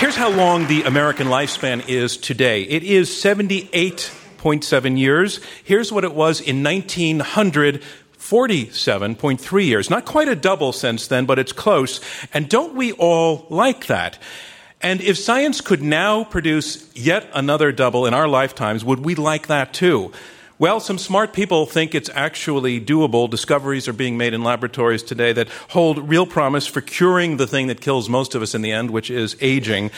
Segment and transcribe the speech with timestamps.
[0.00, 2.62] Here's how long the American lifespan is today.
[2.62, 5.40] It is 78.7 years.
[5.62, 7.82] Here's what it was in 1900.
[8.18, 9.90] 47.3 years.
[9.90, 12.00] Not quite a double since then, but it's close.
[12.32, 14.18] And don't we all like that?
[14.80, 19.48] And if science could now produce yet another double in our lifetimes, would we like
[19.48, 20.12] that too?
[20.60, 23.30] Well, some smart people think it's actually doable.
[23.30, 27.68] Discoveries are being made in laboratories today that hold real promise for curing the thing
[27.68, 29.90] that kills most of us in the end, which is aging.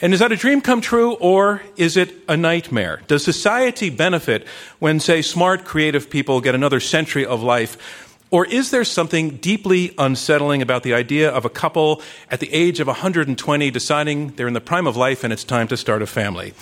[0.00, 3.02] And is that a dream come true or is it a nightmare?
[3.06, 4.44] Does society benefit
[4.80, 8.18] when, say, smart, creative people get another century of life?
[8.32, 12.80] Or is there something deeply unsettling about the idea of a couple at the age
[12.80, 16.08] of 120 deciding they're in the prime of life and it's time to start a
[16.08, 16.54] family?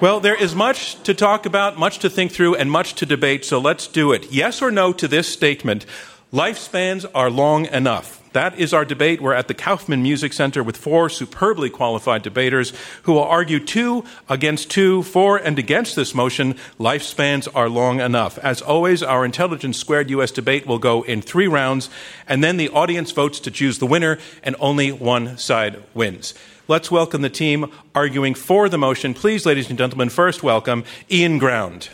[0.00, 3.44] Well, there is much to talk about, much to think through, and much to debate,
[3.44, 4.30] so let's do it.
[4.30, 5.86] Yes or no to this statement
[6.32, 8.22] lifespans are long enough.
[8.32, 9.20] That is our debate.
[9.20, 14.04] We're at the Kaufman Music Center with four superbly qualified debaters who will argue two
[14.28, 16.54] against two, for and against this motion.
[16.78, 18.38] Lifespans are long enough.
[18.38, 20.30] As always, our Intelligence Squared U.S.
[20.30, 21.90] debate will go in three rounds,
[22.28, 26.34] and then the audience votes to choose the winner, and only one side wins.
[26.70, 29.14] Let's welcome the team arguing for the motion.
[29.14, 31.88] Please, ladies and gentlemen, first welcome Ian Ground.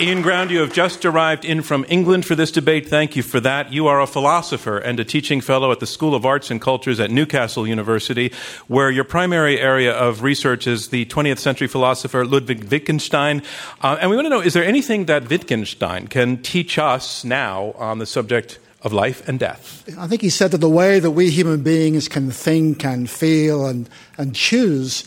[0.00, 2.88] Ian Ground, you have just arrived in from England for this debate.
[2.88, 3.72] Thank you for that.
[3.72, 6.98] You are a philosopher and a teaching fellow at the School of Arts and Cultures
[6.98, 8.32] at Newcastle University,
[8.66, 13.44] where your primary area of research is the 20th century philosopher Ludwig Wittgenstein.
[13.80, 17.70] Uh, and we want to know is there anything that Wittgenstein can teach us now
[17.78, 19.84] on the subject of life and death.
[19.98, 23.66] I think he said that the way that we human beings can think and feel
[23.66, 23.88] and,
[24.18, 25.04] and choose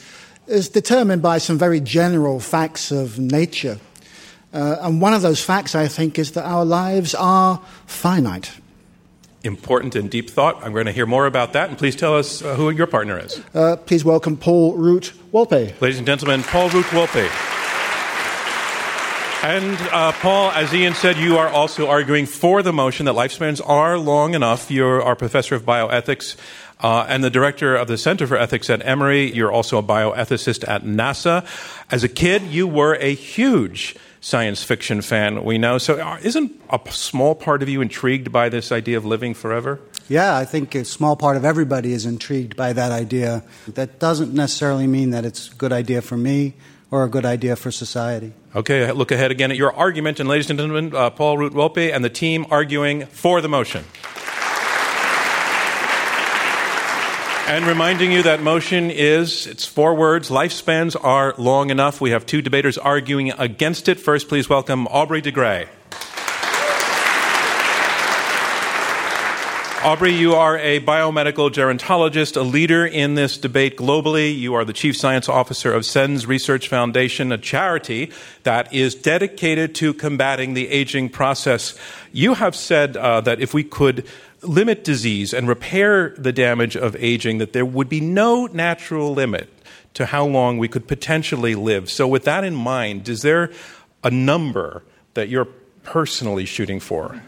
[0.47, 3.79] is determined by some very general facts of nature.
[4.53, 8.51] Uh, and one of those facts, I think, is that our lives are finite.
[9.43, 10.63] Important and deep thought.
[10.63, 11.69] I'm going to hear more about that.
[11.69, 13.41] And please tell us uh, who your partner is.
[13.53, 15.79] Uh, please welcome Paul Root Wolpe.
[15.81, 17.64] Ladies and gentlemen, Paul Root Wolpe.
[19.45, 23.61] And uh, Paul, as Ian said, you are also arguing for the motion that lifespans
[23.63, 24.71] are long enough.
[24.71, 26.35] You're our professor of bioethics
[26.79, 29.31] uh, and the director of the Center for Ethics at Emory.
[29.31, 31.45] You're also a bioethicist at NASA.
[31.91, 35.77] As a kid, you were a huge science fiction fan, we know.
[35.77, 39.79] So, uh, isn't a small part of you intrigued by this idea of living forever?
[40.09, 43.43] Yeah, I think a small part of everybody is intrigued by that idea.
[43.67, 46.55] That doesn't necessarily mean that it's a good idea for me
[46.95, 48.31] or a good idea for society.
[48.55, 50.21] Okay, look ahead again at your argument.
[50.21, 53.83] And ladies and gentlemen, uh, Paul Root Wolpe and the team arguing for the motion.
[57.47, 61.99] And reminding you that motion is, it's four words, lifespans are long enough.
[61.99, 63.99] We have two debaters arguing against it.
[63.99, 65.67] First, please welcome Aubrey de Grey.
[69.85, 74.35] Aubrey, you are a biomedical gerontologist, a leader in this debate globally.
[74.35, 79.75] You are the chief science officer of SENS Research Foundation, a charity that is dedicated
[79.75, 81.77] to combating the aging process.
[82.11, 84.07] You have said uh, that if we could
[84.41, 89.53] limit disease and repair the damage of aging, that there would be no natural limit
[89.93, 91.91] to how long we could potentially live.
[91.91, 93.51] So, with that in mind, is there
[94.03, 94.81] a number
[95.13, 95.49] that you're
[95.83, 97.21] personally shooting for?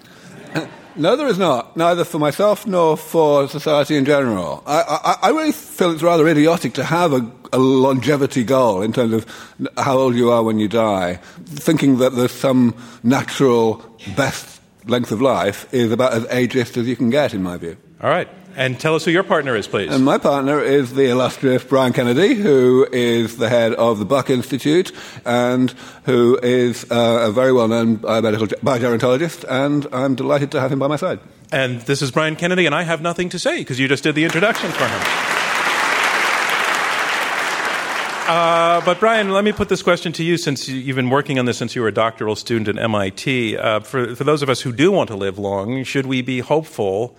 [0.97, 1.77] No, there is not.
[1.77, 4.63] Neither for myself nor for society in general.
[4.65, 8.93] I, I, I really feel it's rather idiotic to have a, a, longevity goal in
[8.93, 9.25] terms of
[9.77, 11.19] how old you are when you die.
[11.45, 13.85] Thinking that there's some natural
[14.15, 17.77] best length of life is about as ageist as you can get, in my view.
[18.01, 18.27] All right.
[18.57, 19.93] And tell us who your partner is, please.
[19.93, 24.31] And my partner is the illustrious Brian Kennedy, who is the head of the Buck
[24.31, 24.91] Institute
[25.25, 25.69] and
[26.05, 30.79] who is uh, a very well known biomedical biogerontologist, and I'm delighted to have him
[30.79, 31.19] by my side.
[31.51, 34.15] And this is Brian Kennedy, and I have nothing to say because you just did
[34.15, 35.01] the introduction for him.
[38.27, 41.45] Uh, but Brian, let me put this question to you since you've been working on
[41.45, 43.55] this since you were a doctoral student at MIT.
[43.55, 46.39] Uh, for, for those of us who do want to live long, should we be
[46.39, 47.15] hopeful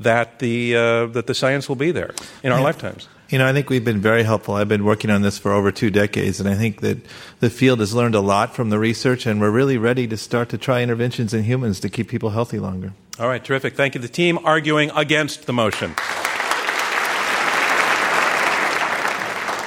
[0.00, 2.64] that the, uh, that the science will be there in our yeah.
[2.64, 3.08] lifetimes?
[3.30, 4.54] You know, I think we've been very helpful.
[4.54, 6.98] I've been working on this for over two decades, and I think that
[7.38, 10.48] the field has learned a lot from the research, and we're really ready to start
[10.48, 12.92] to try interventions in humans to keep people healthy longer.
[13.20, 13.76] All right, terrific.
[13.76, 14.00] Thank you.
[14.00, 15.94] The team arguing against the motion.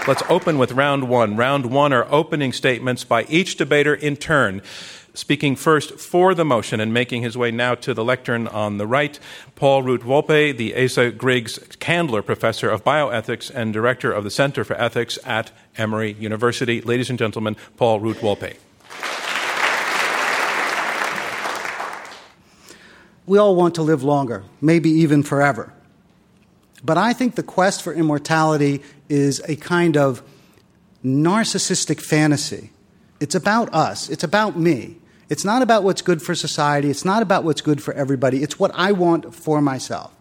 [0.06, 1.38] Let's open with round one.
[1.38, 4.62] Round one are opening statements by each debater in turn.
[5.16, 8.88] Speaking first for the motion and making his way now to the lectern on the
[8.88, 9.20] right,
[9.56, 14.64] Paul Root Wolpe, the Asa Griggs Candler Professor of Bioethics and Director of the Center
[14.64, 16.82] for Ethics at Emory University.
[16.82, 18.56] Ladies and gentlemen, Paul Root Wolpe.
[23.28, 25.72] We all want to live longer, maybe even forever.
[26.84, 30.24] But I think the quest for immortality is a kind of
[31.06, 32.72] narcissistic fantasy.
[33.20, 34.98] It's about us, it's about me.
[35.34, 36.92] It's not about what's good for society.
[36.92, 38.44] It's not about what's good for everybody.
[38.44, 40.16] It's what I want for myself.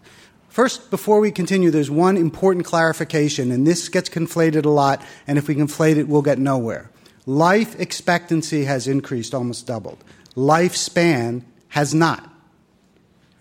[0.48, 5.36] First, before we continue, there's one important clarification, and this gets conflated a lot, and
[5.36, 6.90] if we conflate it, we'll get nowhere.
[7.26, 10.02] Life expectancy has increased, almost doubled.
[10.34, 12.32] Lifespan has not.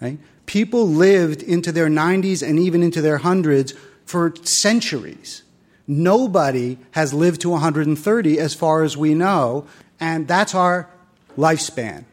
[0.01, 0.19] Right?
[0.47, 3.73] People lived into their 90s and even into their hundreds
[4.03, 5.43] for centuries.
[5.87, 9.67] Nobody has lived to 130 as far as we know,
[10.01, 10.89] and that's our
[11.37, 12.05] lifespan.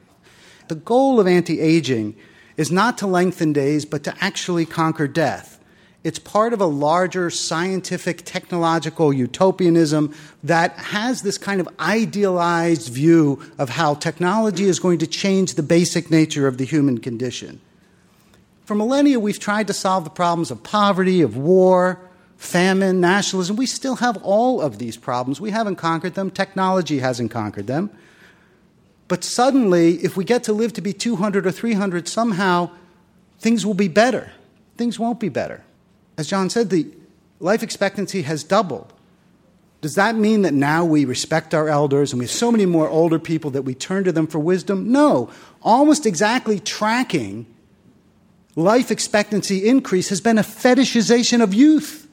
[0.68, 2.16] The goal of anti aging
[2.56, 5.58] is not to lengthen days, but to actually conquer death.
[6.04, 13.42] It's part of a larger scientific, technological utopianism that has this kind of idealized view
[13.58, 17.60] of how technology is going to change the basic nature of the human condition.
[18.64, 22.00] For millennia, we've tried to solve the problems of poverty, of war,
[22.36, 23.56] famine, nationalism.
[23.56, 25.40] We still have all of these problems.
[25.40, 26.30] We haven't conquered them.
[26.30, 27.90] Technology hasn't conquered them.
[29.08, 32.70] But suddenly, if we get to live to be 200 or 300, somehow
[33.40, 34.32] things will be better.
[34.76, 35.64] Things won't be better.
[36.18, 36.86] As John said, the
[37.40, 38.92] life expectancy has doubled.
[39.80, 42.88] Does that mean that now we respect our elders and we have so many more
[42.88, 44.90] older people that we turn to them for wisdom?
[44.90, 45.30] No.
[45.62, 47.46] Almost exactly tracking
[48.56, 52.08] life expectancy increase has been a fetishization of youth.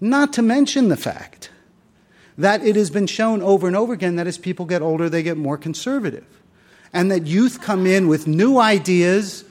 [0.00, 1.50] Not to mention the fact
[2.38, 5.22] that it has been shown over and over again that as people get older, they
[5.22, 6.24] get more conservative.
[6.92, 9.44] And that youth come in with new ideas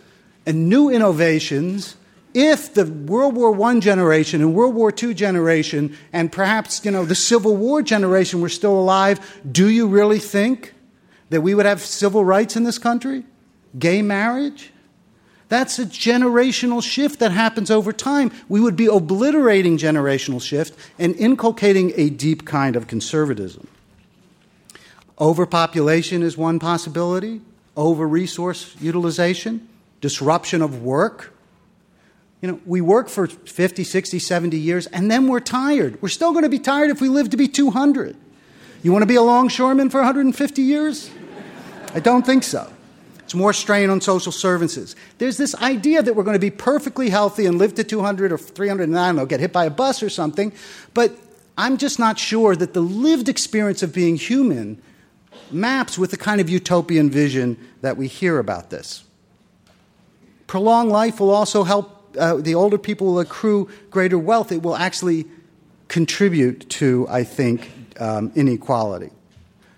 [0.45, 1.97] and new innovations.
[2.33, 7.05] If the World War I generation and World War II generation and perhaps you know,
[7.05, 9.19] the Civil War generation were still alive,
[9.51, 10.73] do you really think
[11.29, 13.25] that we would have civil rights in this country?
[13.77, 14.71] Gay marriage?
[15.49, 18.31] That's a generational shift that happens over time.
[18.49, 23.67] We would be obliterating generational shift and inculcating a deep kind of conservatism.
[25.19, 27.41] Overpopulation is one possibility,
[27.75, 29.67] over resource utilization,
[30.01, 31.33] disruption of work.
[32.41, 35.99] You know, we work for 50, 60, 70 years, and then we're tired.
[36.01, 38.15] We're still going to be tired if we live to be 200.
[38.83, 41.09] You want to be a longshoreman for 150 years?
[41.95, 42.71] I don't think so.
[43.27, 44.95] It's more strain on social services.
[45.17, 48.37] There's this idea that we're going to be perfectly healthy and live to 200 or
[48.37, 50.53] 300 and I don't know, get hit by a bus or something.
[50.93, 51.13] But
[51.57, 54.81] I'm just not sure that the lived experience of being human
[55.51, 59.03] maps with the kind of utopian vision that we hear about this.
[60.47, 64.53] Prolonged life will also help uh, the older people will accrue greater wealth.
[64.53, 65.25] It will actually
[65.89, 69.09] contribute to, I think, um, inequality.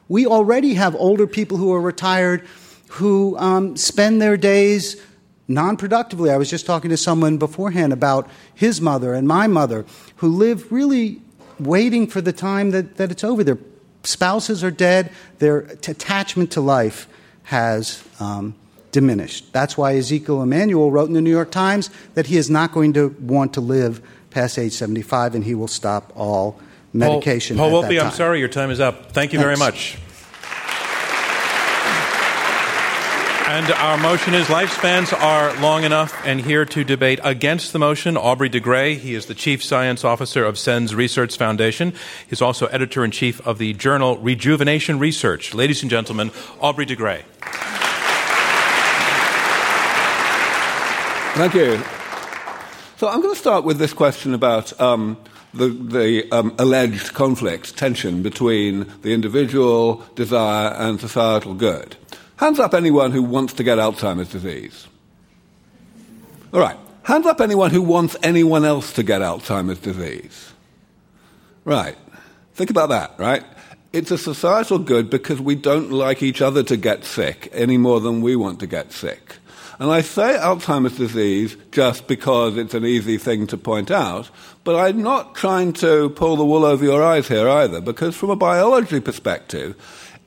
[0.07, 2.47] We already have older people who are retired
[2.89, 5.01] who um, spend their days
[5.47, 6.29] non productively.
[6.31, 9.85] I was just talking to someone beforehand about his mother and my mother
[10.17, 11.21] who live really
[11.59, 13.43] waiting for the time that, that it's over.
[13.43, 13.57] Their
[14.03, 17.07] spouses are dead, their t- attachment to life
[17.43, 18.55] has um,
[18.91, 19.51] diminished.
[19.53, 22.93] That's why Ezekiel Emanuel wrote in the New York Times that he is not going
[22.93, 26.59] to want to live past age 75 and he will stop all
[26.93, 27.57] medication.
[27.57, 29.11] Paul, Paul Wolpe, I'm sorry, your time is up.
[29.11, 29.59] Thank you Thanks.
[29.59, 29.97] very much.
[33.49, 36.13] And our motion is lifespans are long enough.
[36.23, 38.93] And here to debate against the motion, Aubrey de Grey.
[38.93, 41.93] He is the Chief Science Officer of SENS Research Foundation.
[42.29, 45.55] He's also Editor in Chief of the journal Rejuvenation Research.
[45.55, 46.29] Ladies and gentlemen,
[46.61, 47.23] Aubrey de Grey.
[51.33, 51.81] Thank you.
[52.97, 55.17] So I'm going to start with this question about um,
[55.55, 61.95] the, the um, alleged conflict, tension between the individual desire and societal good.
[62.39, 64.87] Hands up anyone who wants to get Alzheimer's disease.
[66.53, 66.77] All right.
[67.03, 70.53] Hands up anyone who wants anyone else to get Alzheimer's disease.
[71.65, 71.97] Right.
[72.53, 73.43] Think about that, right?
[73.91, 77.99] It's a societal good because we don't like each other to get sick any more
[77.99, 79.35] than we want to get sick.
[79.77, 84.29] And I say Alzheimer's disease just because it's an easy thing to point out,
[84.63, 88.29] but I'm not trying to pull the wool over your eyes here either, because from
[88.29, 89.75] a biology perspective,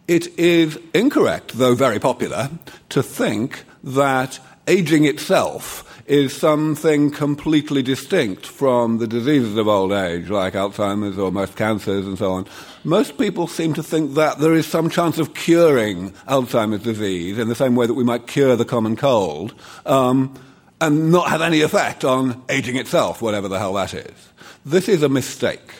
[0.09, 2.51] it is incorrect, though very popular,
[2.91, 10.29] to think that aging itself is something completely distinct from the diseases of old age,
[10.29, 12.47] like Alzheimer's or most cancers and so on.
[12.85, 17.49] Most people seem to think that there is some chance of curing Alzheimer's disease in
[17.49, 19.55] the same way that we might cure the common cold,
[19.87, 20.35] um,
[20.81, 24.29] and not have any effect on aging itself, whatever the hell that is.
[24.67, 25.75] This is a mistake.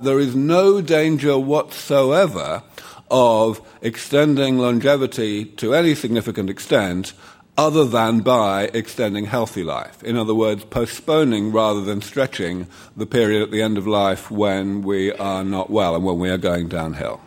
[0.00, 2.62] There is no danger whatsoever
[3.10, 7.12] of extending longevity to any significant extent
[7.56, 10.02] other than by extending healthy life.
[10.04, 14.82] In other words, postponing rather than stretching the period at the end of life when
[14.82, 17.20] we are not well and when we are going downhill.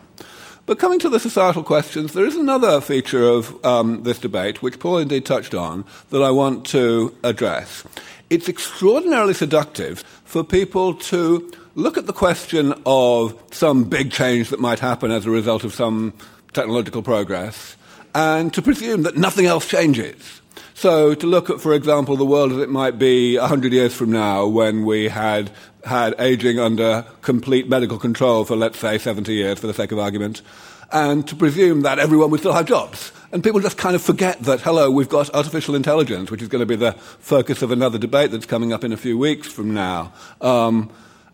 [0.64, 4.78] But coming to the societal questions, there is another feature of um, this debate, which
[4.78, 7.84] Paul indeed touched on, that I want to address.
[8.30, 14.60] It's extraordinarily seductive for people to look at the question of some big change that
[14.60, 16.12] might happen as a result of some
[16.52, 17.76] technological progress
[18.14, 20.40] and to presume that nothing else changes.
[20.74, 24.10] So, to look at, for example, the world as it might be 100 years from
[24.10, 25.50] now when we had
[25.84, 29.98] had aging under complete medical control for, let's say, 70 years for the sake of
[29.98, 30.42] argument,
[30.90, 33.12] and to presume that everyone would still have jobs.
[33.32, 36.60] And people just kind of forget that, hello, we've got artificial intelligence, which is going
[36.60, 39.72] to be the focus of another debate that's coming up in a few weeks from
[39.72, 40.12] now.
[40.40, 40.90] Um,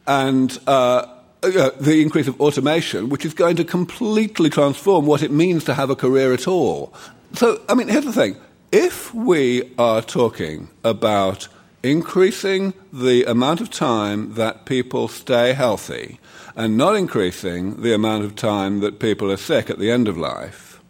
[0.08, 1.06] and uh,
[1.42, 5.74] uh, the increase of automation, which is going to completely transform what it means to
[5.74, 6.92] have a career at all.
[7.34, 8.36] So, I mean, here's the thing.
[8.72, 11.46] If we are talking about
[11.82, 16.18] increasing the amount of time that people stay healthy
[16.56, 20.16] and not increasing the amount of time that people are sick at the end of
[20.16, 20.80] life,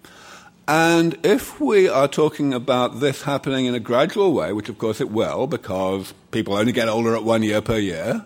[0.69, 5.01] and if we are talking about this happening in a gradual way, which of course
[5.01, 8.25] it will, because people only get older at one year per year,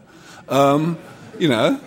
[0.49, 0.99] um,
[1.39, 1.81] you know,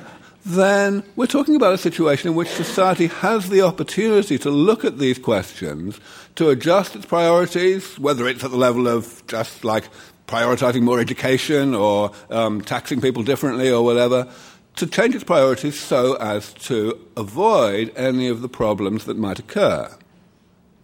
[0.45, 4.99] then we're talking about a situation in which society has the opportunity to look at
[4.99, 5.99] these questions,
[6.35, 9.89] to adjust its priorities, whether it's at the level of just like
[10.27, 14.27] prioritizing more education or um, taxing people differently or whatever,
[14.75, 19.89] to change its priorities so as to avoid any of the problems that might occur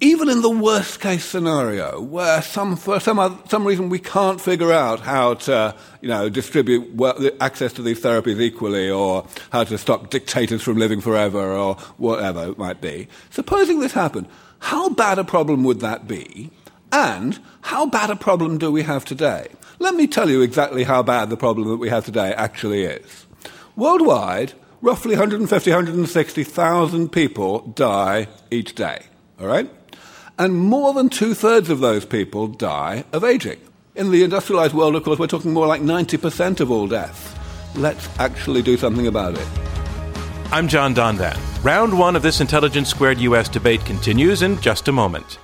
[0.01, 4.41] even in the worst case scenario, where some, for some, other, some reason we can't
[4.41, 6.99] figure out how to you know, distribute
[7.39, 12.49] access to these therapies equally or how to stop dictators from living forever or whatever
[12.49, 14.27] it might be, supposing this happened,
[14.57, 16.49] how bad a problem would that be?
[16.91, 19.49] And how bad a problem do we have today?
[19.77, 23.27] Let me tell you exactly how bad the problem that we have today actually is.
[23.75, 29.03] Worldwide, roughly 150, 160,000 people die each day.
[29.39, 29.69] All right?
[30.37, 33.59] And more than two thirds of those people die of aging.
[33.95, 37.35] In the industrialized world, of course, we're talking more like 90% of all deaths.
[37.75, 39.47] Let's actually do something about it.
[40.51, 41.37] I'm John Donvan.
[41.63, 45.37] Round one of this Intelligence Squared US debate continues in just a moment.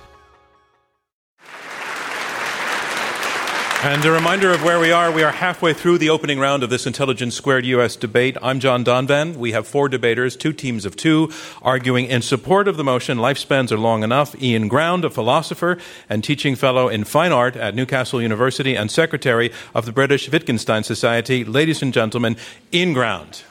[3.80, 5.12] And a reminder of where we are.
[5.12, 7.94] We are halfway through the opening round of this Intelligence Squared U.S.
[7.94, 8.36] debate.
[8.42, 9.36] I'm John Donvan.
[9.36, 11.30] We have four debaters, two teams of two,
[11.62, 14.34] arguing in support of the motion lifespans are long enough.
[14.42, 19.52] Ian Ground, a philosopher and teaching fellow in fine art at Newcastle University and secretary
[19.76, 21.44] of the British Wittgenstein Society.
[21.44, 22.36] Ladies and gentlemen,
[22.74, 23.44] Ian Ground.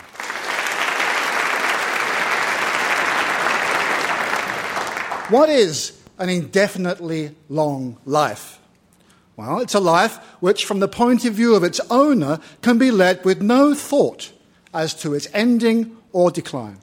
[5.30, 8.57] What is an indefinitely long life?
[9.38, 12.90] Well, it's a life which, from the point of view of its owner, can be
[12.90, 14.32] led with no thought
[14.74, 16.80] as to its ending or decline.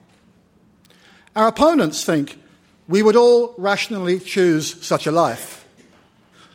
[1.35, 2.39] Our opponents think
[2.87, 5.67] we would all rationally choose such a life.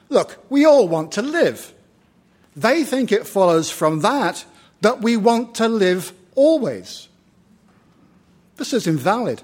[0.08, 1.74] Look, we all want to live.
[2.56, 4.44] They think it follows from that
[4.80, 7.08] that we want to live always.
[8.56, 9.42] This is invalid.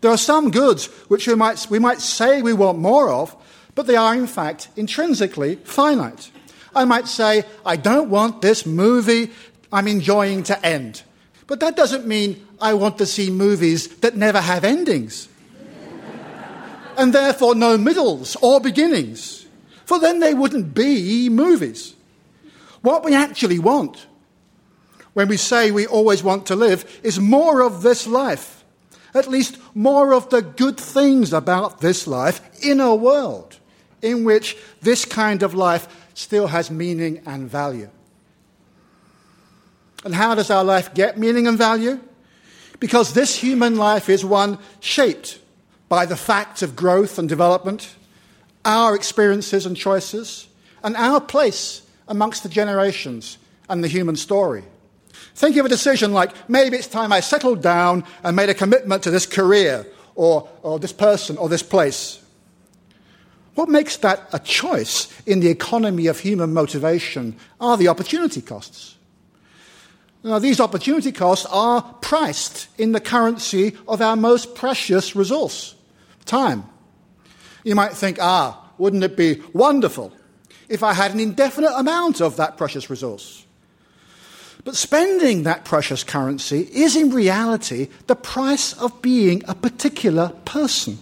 [0.00, 3.36] There are some goods which we might, we might say we want more of,
[3.74, 6.30] but they are in fact intrinsically finite.
[6.74, 9.30] I might say, I don't want this movie
[9.72, 11.02] I'm enjoying to end.
[11.46, 15.28] But that doesn't mean I want to see movies that never have endings.
[16.96, 19.46] and therefore no middles or beginnings.
[19.84, 21.94] For then they wouldn't be movies.
[22.82, 24.06] What we actually want
[25.12, 28.64] when we say we always want to live is more of this life,
[29.12, 33.59] at least more of the good things about this life in a world
[34.02, 37.88] in which this kind of life still has meaning and value.
[40.04, 42.00] And how does our life get meaning and value?
[42.78, 45.38] Because this human life is one shaped
[45.88, 47.94] by the facts of growth and development,
[48.64, 50.48] our experiences and choices,
[50.82, 53.38] and our place amongst the generations
[53.68, 54.64] and the human story.
[55.34, 59.02] Think of a decision like maybe it's time I settled down and made a commitment
[59.04, 62.22] to this career or, or this person or this place.
[63.60, 68.96] What makes that a choice in the economy of human motivation are the opportunity costs.
[70.24, 75.74] Now, these opportunity costs are priced in the currency of our most precious resource
[76.24, 76.64] time.
[77.62, 80.10] You might think, ah, wouldn't it be wonderful
[80.70, 83.44] if I had an indefinite amount of that precious resource?
[84.64, 90.98] But spending that precious currency is in reality the price of being a particular person.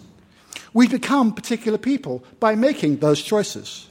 [0.72, 3.88] We become particular people by making those choices.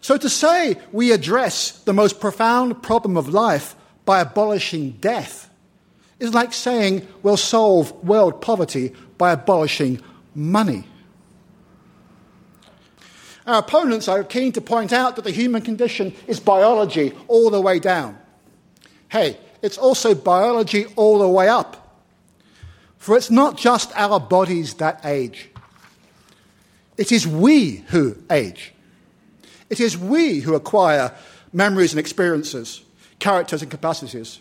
[0.00, 5.50] So to say we address the most profound problem of life by abolishing death
[6.18, 10.00] is like saying we'll solve world poverty by abolishing
[10.34, 10.84] money.
[13.46, 17.60] Our opponents are keen to point out that the human condition is biology all the
[17.60, 18.18] way down.
[19.08, 22.04] Hey, it's also biology all the way up.
[22.98, 25.47] For it's not just our bodies that age,
[26.98, 28.74] it is we who age.
[29.70, 31.14] It is we who acquire
[31.52, 32.82] memories and experiences
[33.18, 34.38] characters and capacities,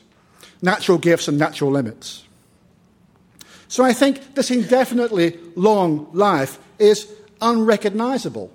[0.61, 2.23] natural gifts and natural limits.
[3.67, 7.11] So I think this indefinitely long life is
[7.41, 8.51] unrecognizable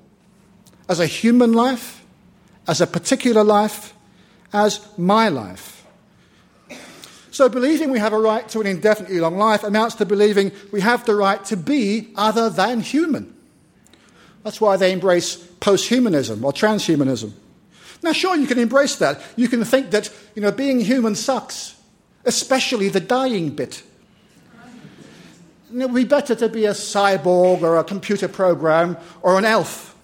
[0.89, 2.05] as a human life,
[2.69, 3.95] as a particular life,
[4.53, 5.85] as my life.
[7.31, 10.83] So believing we have a right to an indefinitely long life amounts to believing we
[10.83, 13.35] have the right to be other than human.
[14.43, 17.33] That's why they embrace posthumanism or transhumanism.
[18.03, 19.23] Now, sure, you can embrace that.
[19.37, 21.77] You can think that, you know, being human sucks,
[22.25, 23.83] especially the dying bit.
[25.73, 29.95] it would be better to be a cyborg or a computer program or an elf.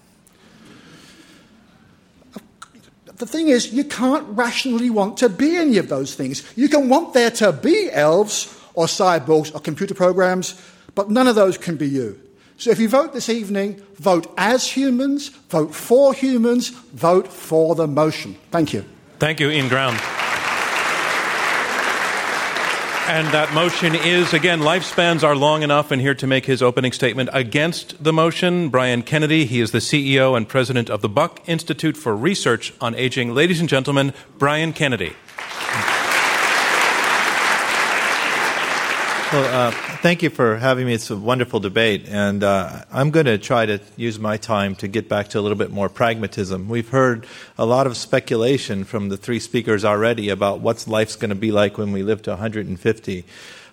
[3.17, 6.41] The thing is, you can't rationally want to be any of those things.
[6.55, 10.59] You can want there to be elves or cyborgs or computer programs,
[10.95, 12.17] but none of those can be you.
[12.59, 17.87] So if you vote this evening, vote as humans, vote for humans, vote for the
[17.87, 18.35] motion.
[18.51, 18.83] Thank you.
[19.17, 19.95] Thank you, Ian Ground.
[23.07, 25.89] And that motion is, again, lifespans are long enough.
[25.89, 29.45] And here to make his opening statement against the motion, Brian Kennedy.
[29.45, 33.33] He is the CEO and president of the Buck Institute for Research on Aging.
[33.33, 35.13] Ladies and gentlemen, Brian Kennedy.
[39.31, 40.93] Well, uh, thank you for having me.
[40.93, 44.87] It's a wonderful debate, and uh, I'm going to try to use my time to
[44.87, 46.69] get back to a little bit more pragmatism.
[46.69, 51.29] We've heard a lot of speculation from the three speakers already about what life's going
[51.29, 53.25] to be like when we live to 150,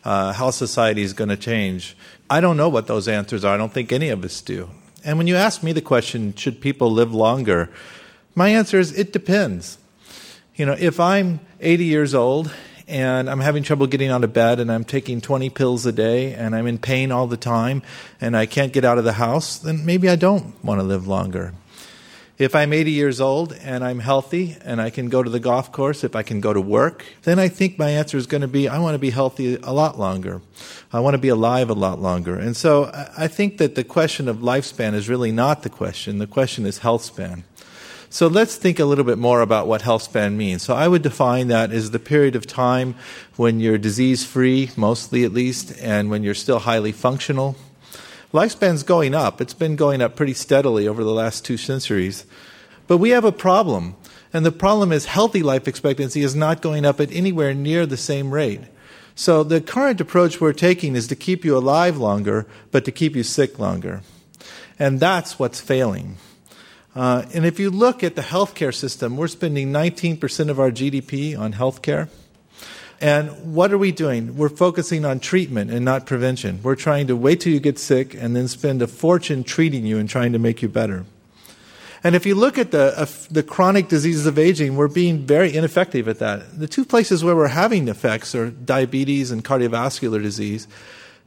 [0.05, 1.97] uh, how society is going to change.
[2.29, 3.55] I don't know what those answers are.
[3.55, 4.69] I don't think any of us do.
[5.05, 7.71] And when you ask me the question, should people live longer?
[8.35, 9.79] My answer is it depends.
[10.57, 12.53] You know, if I'm 80 years old
[12.89, 16.35] and I'm having trouble getting out of bed and I'm taking 20 pills a day
[16.35, 17.83] and I'm in pain all the time
[18.21, 21.07] and I can't get out of the house, then maybe I don't want to live
[21.07, 21.55] longer.
[22.39, 25.73] If I'm 80 years old and I'm healthy and I can go to the golf
[25.73, 28.49] course, if I can go to work, then I think my answer is going to
[28.49, 30.43] be I want to be healthy a lot longer.
[30.93, 32.39] I want to be alive a lot longer.
[32.39, 36.19] And so I think that the question of lifespan is really not the question.
[36.19, 37.45] The question is health span.
[38.09, 40.63] So let's think a little bit more about what health span means.
[40.63, 42.95] So I would define that as the period of time
[43.37, 47.57] when you're disease free, mostly at least, and when you're still highly functional.
[48.33, 49.41] Lifespan's going up.
[49.41, 52.27] It's been going up pretty steadily over the last two centuries.
[52.87, 53.97] But we have a problem.
[54.33, 57.97] And the problem is healthy life expectancy is not going up at anywhere near the
[57.97, 58.61] same rate.
[59.15, 63.17] So the current approach we're taking is to keep you alive longer, but to keep
[63.17, 64.03] you sick longer.
[64.79, 66.19] And that's what's failing.
[66.97, 71.39] Uh, and if you look at the healthcare system, we're spending 19% of our GDP
[71.39, 72.09] on healthcare.
[73.03, 74.39] And what are we doing?
[74.39, 76.61] We're focusing on treatment and not prevention.
[76.63, 79.99] We're trying to wait till you get sick and then spend a fortune treating you
[79.99, 81.05] and trying to make you better.
[82.03, 85.55] And if you look at the, uh, the chronic diseases of aging, we're being very
[85.55, 86.59] ineffective at that.
[86.59, 90.67] The two places where we're having effects are diabetes and cardiovascular disease.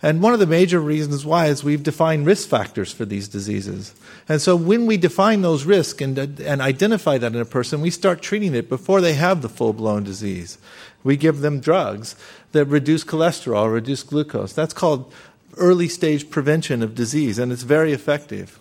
[0.01, 3.93] And one of the major reasons why is we've defined risk factors for these diseases.
[4.29, 7.89] And so when we define those risks and, and identify that in a person, we
[7.89, 10.57] start treating it before they have the full blown disease.
[11.03, 12.15] We give them drugs
[12.53, 14.53] that reduce cholesterol, reduce glucose.
[14.53, 15.13] That's called
[15.57, 18.57] early stage prevention of disease, and it's very effective.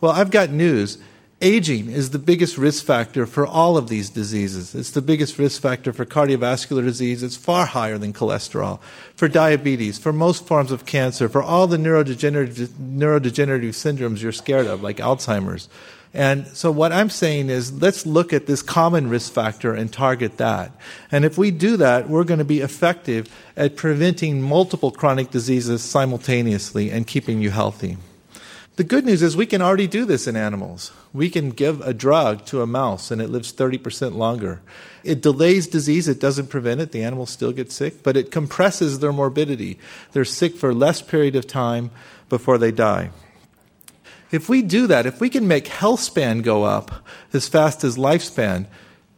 [0.00, 0.98] Well, I've got news.
[1.42, 4.74] Aging is the biggest risk factor for all of these diseases.
[4.74, 7.22] It's the biggest risk factor for cardiovascular disease.
[7.22, 8.78] It's far higher than cholesterol.
[9.16, 14.66] For diabetes, for most forms of cancer, for all the neurodegenerative, neurodegenerative syndromes you're scared
[14.66, 15.70] of, like Alzheimer's.
[16.12, 20.36] And so what I'm saying is let's look at this common risk factor and target
[20.36, 20.72] that.
[21.10, 25.82] And if we do that, we're going to be effective at preventing multiple chronic diseases
[25.82, 27.96] simultaneously and keeping you healthy.
[28.80, 30.90] The good news is we can already do this in animals.
[31.12, 34.62] We can give a drug to a mouse and it lives 30% longer.
[35.04, 36.90] It delays disease, it doesn't prevent it.
[36.90, 39.78] The animals still get sick, but it compresses their morbidity.
[40.12, 41.90] They're sick for less period of time
[42.30, 43.10] before they die.
[44.30, 47.98] If we do that, if we can make health span go up as fast as
[47.98, 48.64] lifespan,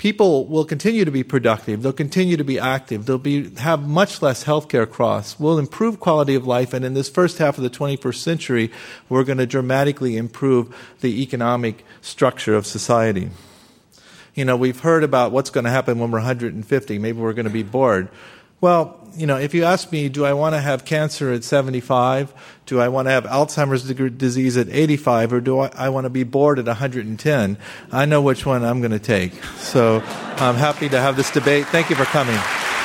[0.02, 1.80] people will continue to be productive.
[1.80, 3.06] They'll continue to be active.
[3.06, 5.38] They'll be, have much less healthcare costs.
[5.38, 6.74] We'll improve quality of life.
[6.74, 8.72] And in this first half of the 21st century,
[9.08, 13.30] we're going to dramatically improve the economic structure of society.
[14.34, 16.98] You know, we've heard about what's going to happen when we're 150.
[16.98, 18.08] Maybe we're going to be bored.
[18.62, 22.32] Well, you know, if you ask me, do I want to have cancer at 75?
[22.64, 23.82] Do I want to have Alzheimer's
[24.16, 25.32] disease at 85?
[25.32, 27.58] Or do I, I want to be bored at 110?
[27.90, 29.34] I know which one I'm going to take.
[29.58, 30.00] So
[30.36, 31.66] I'm happy to have this debate.
[31.66, 32.38] Thank you for coming.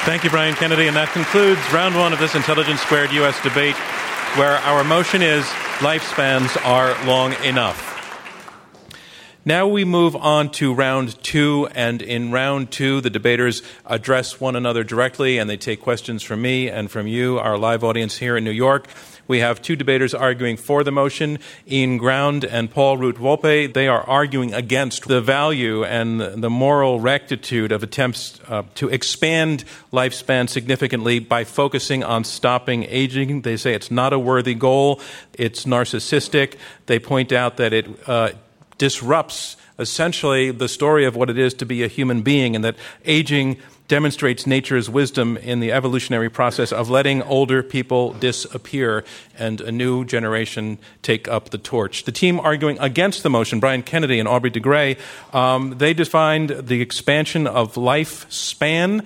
[0.03, 0.87] Thank you, Brian Kennedy.
[0.87, 3.39] And that concludes round one of this Intelligence Squared U.S.
[3.43, 3.75] debate,
[4.35, 5.45] where our motion is
[5.77, 7.96] lifespans are long enough.
[9.47, 14.57] Now we move on to round two, and in round two, the debaters address one
[14.57, 18.35] another directly and they take questions from me and from you, our live audience here
[18.35, 18.87] in New York.
[19.25, 23.73] We have two debaters arguing for the motion, Ian Ground and Paul Root Wolpe.
[23.73, 29.63] They are arguing against the value and the moral rectitude of attempts uh, to expand
[29.93, 33.43] lifespan significantly by focusing on stopping aging.
[33.43, 34.99] They say it's not a worthy goal,
[35.31, 36.55] it's narcissistic.
[36.87, 38.31] They point out that it uh,
[38.77, 42.75] disrupts essentially the story of what it is to be a human being, and that
[43.05, 49.05] aging demonstrates nature's wisdom in the evolutionary process of letting older people disappear
[49.37, 52.03] and a new generation take up the torch.
[52.03, 54.97] The team arguing against the motion, Brian Kennedy and Aubrey de Grey,
[55.31, 59.05] um, they defined the expansion of lifespan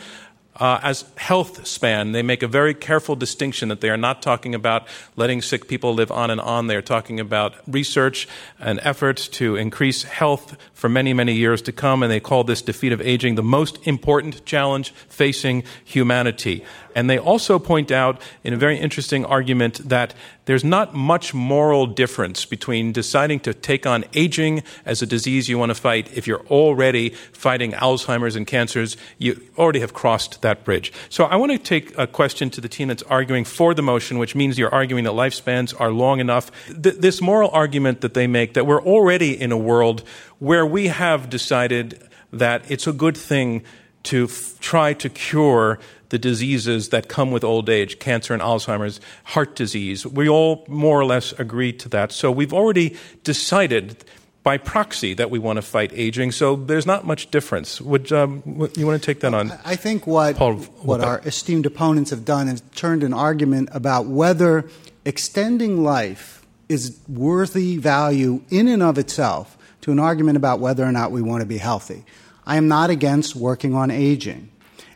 [0.61, 2.11] uh, as health span.
[2.11, 5.95] They make a very careful distinction that they are not talking about letting sick people
[5.95, 6.67] live on and on.
[6.67, 8.27] They are talking about research
[8.59, 12.03] and efforts to increase health for many, many years to come.
[12.03, 16.63] And they call this defeat of aging the most important challenge facing humanity.
[16.95, 20.13] And they also point out in a very interesting argument that
[20.45, 25.57] there's not much moral difference between deciding to take on aging as a disease you
[25.57, 28.97] want to fight if you're already fighting Alzheimer's and cancers.
[29.17, 30.91] You already have crossed that bridge.
[31.09, 34.17] So I want to take a question to the team that's arguing for the motion,
[34.17, 36.51] which means you're arguing that lifespans are long enough.
[36.67, 40.03] Th- this moral argument that they make that we're already in a world
[40.39, 43.63] where we have decided that it's a good thing
[44.03, 48.99] to f- try to cure the diseases that come with old age, cancer and Alzheimer's,
[49.23, 50.05] heart disease.
[50.05, 52.11] We all more or less agree to that.
[52.11, 54.03] So we've already decided
[54.43, 56.31] by proxy that we want to fight aging.
[56.31, 57.79] So there's not much difference.
[57.79, 58.41] Would um,
[58.75, 59.51] you want to take that on?
[59.63, 64.07] I think what Paul, what our esteemed opponents have done is turned an argument about
[64.07, 64.67] whether
[65.05, 70.91] extending life is worthy value in and of itself to an argument about whether or
[70.91, 72.03] not we want to be healthy.
[72.45, 74.49] I am not against working on aging.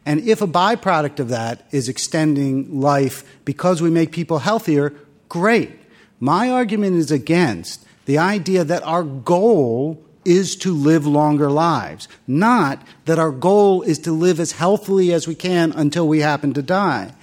[0.06, 4.94] And if a byproduct of that is extending life because we make people healthier,
[5.30, 5.72] great.
[6.20, 12.82] My argument is against the idea that our goal is to live longer lives, not
[13.06, 16.64] that our goal is to live as healthily as we can until we happen to
[16.64, 17.14] die.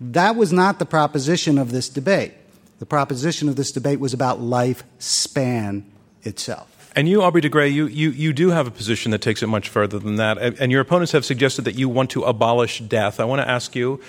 [0.00, 2.34] That was not the proposition of this debate.
[2.78, 5.84] The proposition of this debate was about lifespan
[6.22, 6.68] itself.
[6.94, 9.46] And you, Aubrey de Grey, you, you, you do have a position that takes it
[9.46, 10.38] much further than that.
[10.60, 13.18] And your opponents have suggested that you want to abolish death.
[13.18, 14.00] I want to ask you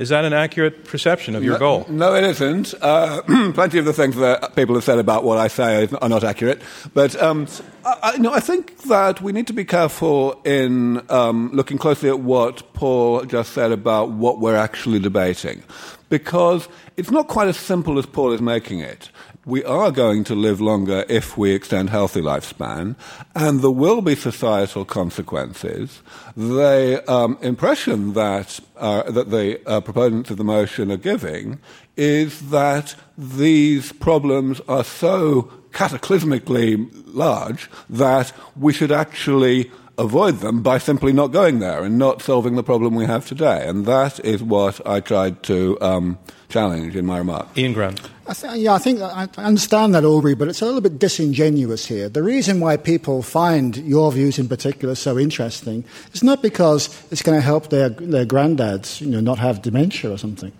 [0.00, 1.86] is that an accurate perception of your no, goal?
[1.90, 2.72] No, it isn't.
[2.80, 3.20] Uh,
[3.52, 6.62] plenty of the things that people have said about what I say are not accurate.
[6.94, 7.46] But um,
[7.84, 12.20] I, no, I think that we need to be careful in um, looking closely at
[12.20, 15.62] what Paul just said about what we're actually debating.
[16.08, 19.10] Because it's not quite as simple as Paul is making it.
[19.46, 22.94] We are going to live longer if we extend healthy lifespan,
[23.34, 26.02] and there will be societal consequences.
[26.36, 31.58] The um, impression that, uh, that the uh, proponents of the motion are giving
[31.96, 39.70] is that these problems are so cataclysmically large that we should actually
[40.00, 43.66] avoid them by simply not going there and not solving the problem we have today.
[43.68, 47.46] And that is what I tried to um, challenge in my remark.
[47.56, 48.00] Ian Ground.
[48.26, 51.86] I th- yeah, I think I understand that, Aubrey, but it's a little bit disingenuous
[51.86, 52.08] here.
[52.08, 57.22] The reason why people find your views in particular so interesting is not because it's
[57.22, 60.52] going to help their, their granddads you know, not have dementia or something.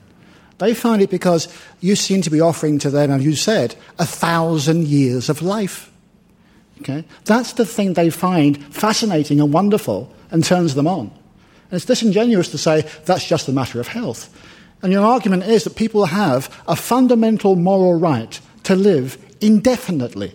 [0.58, 1.48] They find it because
[1.80, 5.89] you seem to be offering to them, as you said, a thousand years of life.
[6.80, 7.04] Okay?
[7.24, 11.10] That's the thing they find fascinating and wonderful and turns them on.
[11.70, 14.34] And it's disingenuous to say that's just a matter of health.
[14.82, 20.34] And your argument is that people have a fundamental moral right to live indefinitely.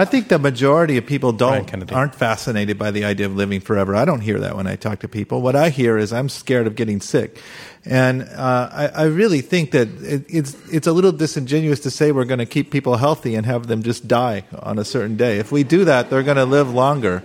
[0.00, 3.96] I think the majority of people don't aren't fascinated by the idea of living forever.
[3.96, 5.42] I don't hear that when I talk to people.
[5.42, 7.42] What I hear is I'm scared of getting sick,
[7.88, 12.12] and uh, I, I, really think that it, it's it's a little disingenuous to say
[12.12, 15.38] we're going to keep people healthy and have them just die on a certain day.
[15.38, 17.22] If we do that, they're going to live longer.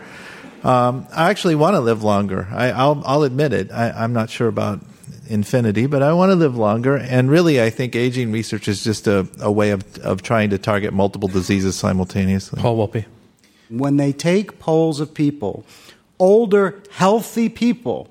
[0.64, 2.48] Um, I actually want to live longer.
[2.50, 3.74] I, will admit it.
[3.74, 4.80] I, I'm not sure about
[5.28, 6.96] infinity, but I want to live longer.
[6.96, 10.58] And really, I think aging research is just a, a way of, of trying to
[10.58, 12.62] target multiple diseases simultaneously.
[12.62, 13.06] Paul Wolpe.
[13.70, 15.66] When they take polls of people,
[16.20, 18.10] older, healthy people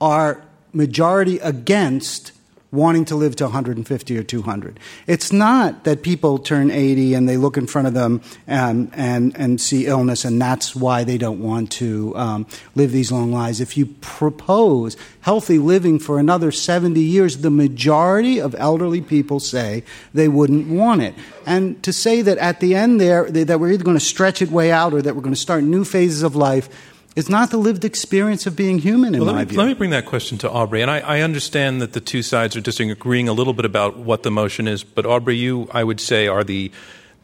[0.00, 0.42] are
[0.74, 2.32] majority against
[2.74, 4.80] wanting to live to 150 or 200.
[5.06, 9.34] It's not that people turn 80 and they look in front of them and, and,
[9.36, 13.60] and see illness and that's why they don't want to um, live these long lives.
[13.60, 19.84] If you propose healthy living for another 70 years, the majority of elderly people say
[20.12, 21.14] they wouldn't want it.
[21.46, 24.50] And to say that at the end there, that we're either going to stretch it
[24.50, 26.68] way out or that we're going to start new phases of life,
[27.16, 29.58] it's not the lived experience of being human, in well, my let me, view.
[29.58, 30.82] Let me bring that question to Aubrey.
[30.82, 34.24] And I, I, understand that the two sides are disagreeing a little bit about what
[34.24, 36.72] the motion is, but Aubrey, you, I would say, are the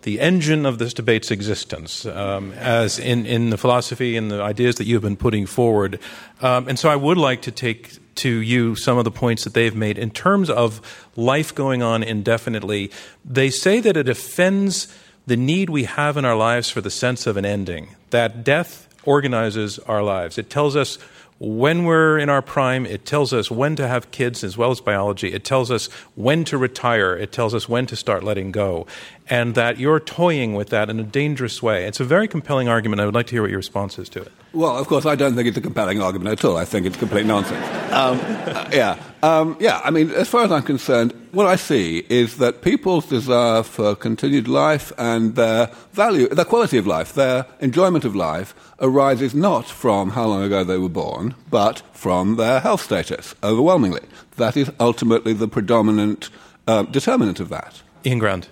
[0.02, 4.76] the engine of this debate's existence, um, as in, in the philosophy and the ideas
[4.76, 5.98] that you've been putting forward.
[6.40, 9.52] Um, and so I would like to take to you some of the points that
[9.52, 9.98] they've made.
[9.98, 12.90] In terms of life going on indefinitely,
[13.24, 14.88] they say that it offends
[15.26, 18.88] the need we have in our lives for the sense of an ending, that death
[19.04, 20.38] organizes our lives.
[20.38, 20.98] It tells us
[21.40, 24.82] when we're in our prime, it tells us when to have kids as well as
[24.82, 25.32] biology.
[25.32, 27.16] It tells us when to retire.
[27.16, 28.86] It tells us when to start letting go.
[29.30, 31.86] And that you're toying with that in a dangerous way.
[31.86, 33.00] It's a very compelling argument.
[33.00, 34.32] I would like to hear what your response is to it.
[34.52, 36.56] Well, of course, I don't think it's a compelling argument at all.
[36.56, 37.64] I think it's complete nonsense.
[37.92, 39.00] Um, uh, yeah.
[39.22, 43.06] Um, yeah, I mean, as far as I'm concerned, what I see is that people's
[43.06, 48.54] desire for continued life and their value, their quality of life, their enjoyment of life
[48.80, 54.02] arises not from how long ago they were born, but from their health status, overwhelmingly.
[54.38, 56.30] That is ultimately the predominant
[56.66, 57.82] uh, determinant of that.
[58.04, 58.48] Ian Ground.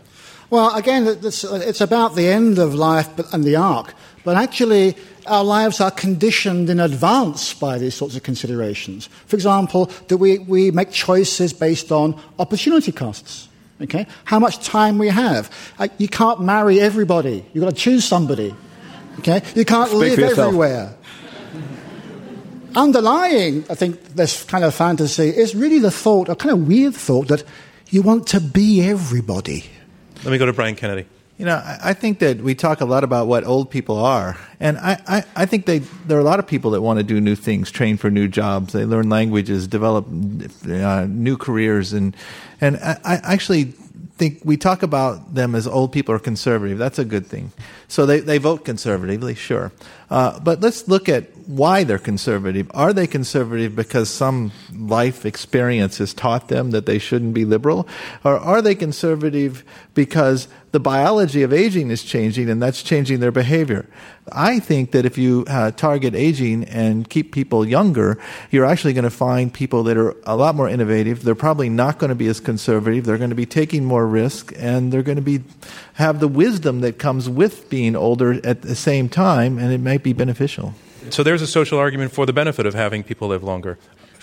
[0.51, 3.93] Well, again, it's about the end of life and the arc,
[4.25, 9.09] but actually, our lives are conditioned in advance by these sorts of considerations.
[9.27, 13.49] For example, that we, we make choices based on opportunity costs.
[13.81, 14.07] Okay?
[14.25, 15.51] How much time we have.
[15.79, 17.45] Uh, you can't marry everybody.
[17.53, 18.55] You've got to choose somebody.
[19.21, 19.43] Okay?
[19.55, 20.95] You can't Speak live everywhere.
[22.75, 26.95] Underlying, I think, this kind of fantasy is really the thought, a kind of weird
[26.95, 27.45] thought, that
[27.89, 29.65] you want to be everybody.
[30.25, 31.07] Let me go to Brian Kennedy.
[31.39, 34.77] You know, I, think that we talk a lot about what old people are, and
[34.77, 37.21] I, I, I, think they there are a lot of people that want to do
[37.21, 42.17] new things, train for new jobs, they learn languages, develop uh, new careers, and
[42.61, 43.73] and I, I actually
[44.19, 46.77] think we talk about them as old people are conservative.
[46.77, 47.53] That's a good thing.
[47.87, 49.73] So they, they vote conservatively, sure.
[50.11, 52.71] Uh, but let's look at why they're conservative.
[52.75, 57.89] Are they conservative because some life experience has taught them that they shouldn't be liberal?
[58.25, 63.33] Or are they conservative because the biology of aging is changing and that's changing their
[63.33, 63.89] behavior?
[64.31, 68.19] I think that if you uh, target aging and keep people younger,
[68.51, 71.23] you're actually going to find people that are a lot more innovative.
[71.23, 73.05] They're probably not going to be as conservative.
[73.05, 75.43] They're going to be taking more risk and they're going to be
[75.95, 80.03] have the wisdom that comes with being older at the same time and it might
[80.03, 80.75] be beneficial.
[81.11, 83.79] So there's a social argument for the benefit of having people live longer,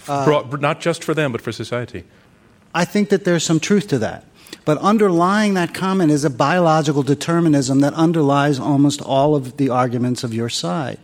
[0.07, 2.03] uh, not just for them, but for society.
[2.75, 4.25] I think that there's some truth to that.
[4.65, 10.23] But underlying that comment is a biological determinism that underlies almost all of the arguments
[10.23, 10.99] of your side.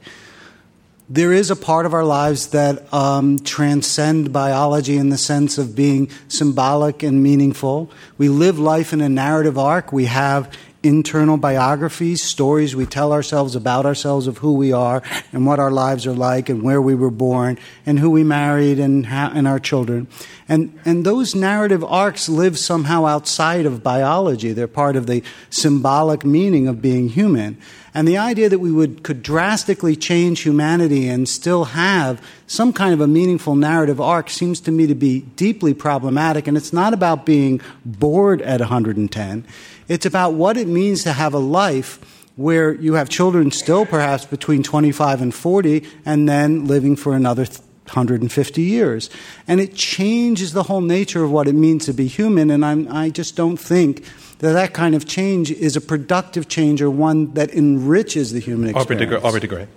[1.09, 5.75] There is a part of our lives that um, transcend biology in the sense of
[5.75, 7.89] being symbolic and meaningful.
[8.17, 9.93] We live life in a narrative arc.
[9.93, 15.45] We have internal biographies, stories we tell ourselves about ourselves of who we are and
[15.45, 19.05] what our lives are like and where we were born and who we married and,
[19.05, 20.07] how, and our children.
[20.49, 24.53] And, and those narrative arcs live somehow outside of biology.
[24.53, 27.61] They're part of the symbolic meaning of being human.
[27.93, 32.93] And the idea that we would, could drastically change humanity and still have some kind
[32.93, 36.47] of a meaningful narrative arc seems to me to be deeply problematic.
[36.47, 39.45] And it's not about being bored at 110.
[39.89, 41.99] It's about what it means to have a life
[42.37, 47.43] where you have children still perhaps between 25 and 40 and then living for another
[47.43, 49.09] 150 years.
[49.49, 52.49] And it changes the whole nature of what it means to be human.
[52.49, 54.05] And I'm, I just don't think
[54.41, 58.69] that that kind of change is a productive change or one that enriches the human
[58.69, 59.23] experience.
[59.23, 59.67] Aubrey de Grey.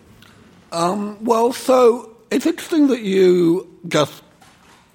[0.72, 4.22] Um, well, so it's interesting that you just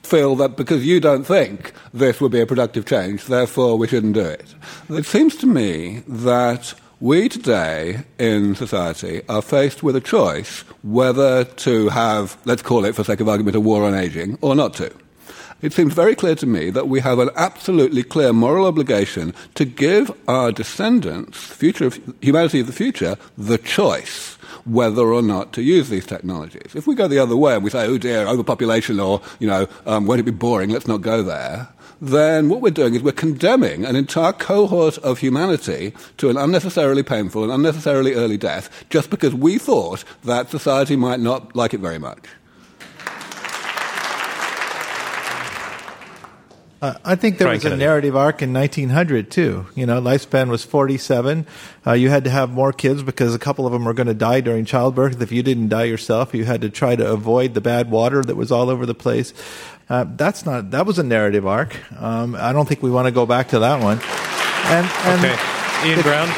[0.01, 4.15] feel that because you don't think this would be a productive change, therefore we shouldn't
[4.15, 4.55] do it.
[4.89, 11.43] It seems to me that we today in society are faced with a choice whether
[11.45, 14.73] to have, let's call it for sake of argument, a war on aging or not
[14.75, 14.91] to.
[15.61, 19.65] It seems very clear to me that we have an absolutely clear moral obligation to
[19.65, 25.61] give our descendants, future of humanity of the future, the choice whether or not to
[25.61, 26.75] use these technologies.
[26.75, 29.67] If we go the other way and we say, oh dear, overpopulation or, you know,
[29.85, 31.67] um, won't it be boring, let's not go there,
[32.01, 37.03] then what we're doing is we're condemning an entire cohort of humanity to an unnecessarily
[37.03, 41.81] painful and unnecessarily early death just because we thought that society might not like it
[41.81, 42.25] very much.
[46.81, 49.67] Uh, I think there was a narrative arc in 1900 too.
[49.75, 51.45] You know, lifespan was 47.
[51.85, 54.13] Uh, you had to have more kids because a couple of them were going to
[54.13, 55.21] die during childbirth.
[55.21, 58.35] If you didn't die yourself, you had to try to avoid the bad water that
[58.35, 59.33] was all over the place.
[59.89, 60.71] Uh, that's not.
[60.71, 61.75] That was a narrative arc.
[62.01, 63.99] Um, I don't think we want to go back to that one.
[64.71, 66.31] And, and okay, Ian Ground.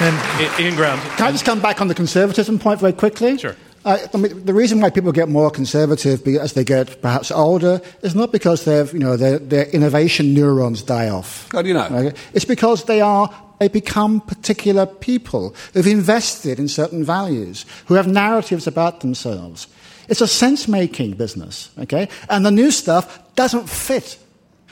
[0.00, 1.00] And Ian Ground.
[1.16, 3.38] Can I just come back on the conservatism point very quickly?
[3.38, 3.56] Sure.
[3.86, 7.80] Uh, I mean, the reason why people get more conservative as they get perhaps older
[8.02, 11.48] is not because they've, you know, their, their innovation neurons die off.
[11.52, 12.10] How do you know?
[12.34, 18.08] It's because they are they become particular people who've invested in certain values, who have
[18.08, 19.68] narratives about themselves.
[20.08, 22.08] It's a sense making business, okay?
[22.28, 24.18] And the new stuff doesn't fit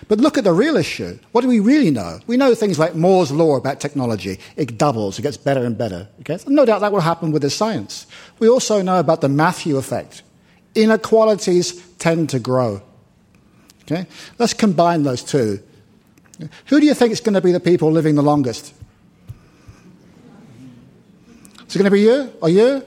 [0.08, 1.18] but look at the real issue.
[1.32, 2.20] What do we really know?
[2.26, 4.38] We know things like Moore's law about technology.
[4.56, 6.08] It doubles, it gets better and better.
[6.20, 6.38] Okay?
[6.38, 8.06] So no doubt that will happen with the science.
[8.38, 10.22] We also know about the Matthew effect.
[10.74, 12.82] Inequalities tend to grow.
[13.82, 14.06] Okay?
[14.38, 15.62] Let's combine those two.
[16.66, 18.74] Who do you think is going to be the people living the longest?
[21.68, 22.82] Is it going to be you or you?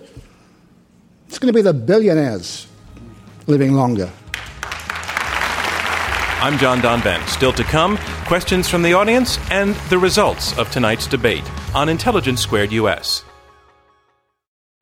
[1.27, 2.67] It's going to be the billionaires
[3.47, 4.12] living longer.
[6.39, 7.28] I'm John Donvan.
[7.28, 7.97] Still to come,
[8.28, 13.23] questions from the audience and the results of tonight's debate on Intelligence Squared US.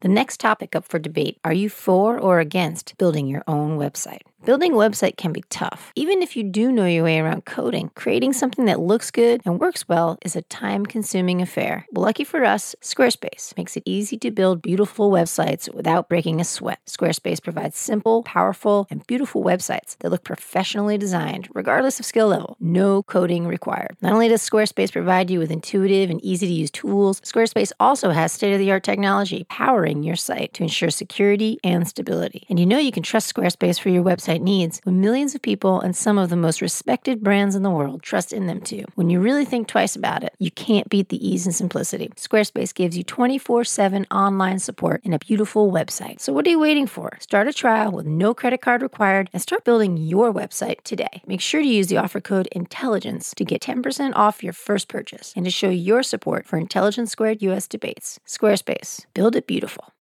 [0.01, 4.23] The next topic up for debate are you for or against building your own website?
[4.45, 5.91] Building a website can be tough.
[5.95, 9.60] Even if you do know your way around coding, creating something that looks good and
[9.60, 11.88] works well is a time consuming affair.
[11.91, 16.43] But lucky for us, Squarespace makes it easy to build beautiful websites without breaking a
[16.43, 16.77] sweat.
[16.86, 22.55] Squarespace provides simple, powerful, and beautiful websites that look professionally designed, regardless of skill level.
[22.60, 23.97] No coding required.
[24.01, 28.12] Not only does Squarespace provide you with intuitive and easy to use tools, Squarespace also
[28.12, 32.45] has state of the art technology powering your site to ensure security and stability.
[32.47, 35.81] And you know you can trust Squarespace for your website needs when millions of people
[35.81, 38.83] and some of the most respected brands in the world trust in them too.
[38.95, 42.09] When you really think twice about it, you can't beat the ease and simplicity.
[42.15, 46.19] Squarespace gives you 24 7 online support and a beautiful website.
[46.19, 47.17] So what are you waiting for?
[47.19, 51.21] Start a trial with no credit card required and start building your website today.
[51.25, 55.33] Make sure to use the offer code INTELLIGENCE to get 10% off your first purchase
[55.35, 58.19] and to show your support for Intelligence Squared US debates.
[58.27, 59.94] Squarespace, build it beautiful.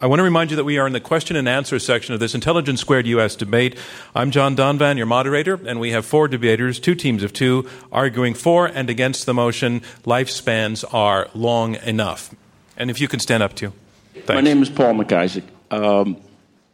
[0.00, 2.20] I want to remind you that we are in the question and answer section of
[2.20, 3.78] this Intelligence Squared US debate.
[4.12, 8.34] I'm John Donvan, your moderator, and we have four debaters, two teams of two, arguing
[8.34, 12.34] for and against the motion lifespans are long enough.
[12.76, 13.72] And if you can stand up too.
[14.14, 14.30] Thanks.
[14.30, 15.44] My name is Paul McIsaac.
[15.70, 16.20] Um,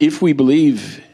[0.01, 1.05] if we believe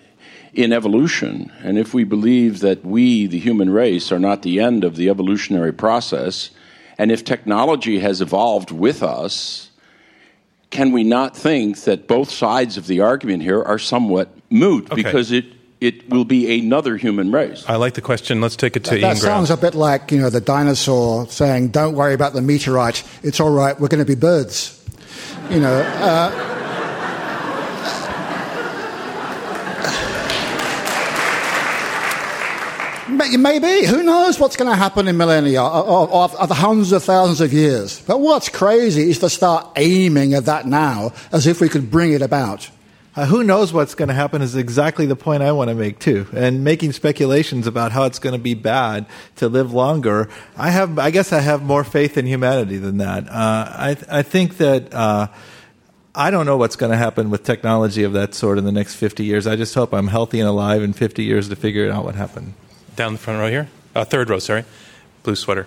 [0.55, 4.85] in evolution, and if we believe that we, the human race, are not the end
[4.85, 6.51] of the evolutionary process,
[6.99, 9.66] and if technology has evolved with us,
[10.71, 15.03] can we not think that both sides of the argument here are somewhat moot okay.
[15.03, 15.45] because it
[15.81, 17.65] it will be another human race.
[17.69, 18.41] I like the question.
[18.41, 19.09] Let's take it to that, Ian.
[19.11, 23.05] That sounds a bit like you know the dinosaur saying, "Don't worry about the meteorite.
[23.23, 23.79] It's all right.
[23.79, 24.73] We're going to be birds."
[25.51, 25.81] You know.
[26.01, 26.55] Uh,
[33.09, 33.87] maybe.
[33.87, 37.53] Who knows what's going to happen in millennia or, or, or, hundreds of thousands of
[37.53, 38.01] years?
[38.01, 42.13] But what's crazy is to start aiming at that now as if we could bring
[42.13, 42.71] it about.
[43.15, 45.99] Uh, who knows what's going to happen is exactly the point I want to make
[45.99, 46.27] too.
[46.35, 50.99] And making speculations about how it's going to be bad to live longer, I have,
[50.99, 53.27] I guess, I have more faith in humanity than that.
[53.29, 54.93] Uh, I, I think that.
[54.93, 55.29] Uh,
[56.19, 58.95] I don't know what's going to happen with technology of that sort in the next
[58.95, 59.47] 50 years.
[59.47, 62.55] I just hope I'm healthy and alive in 50 years to figure out what happened.
[62.97, 63.68] Down the front row here.
[63.94, 64.64] Uh, third row, sorry.
[65.22, 65.66] Blue sweater.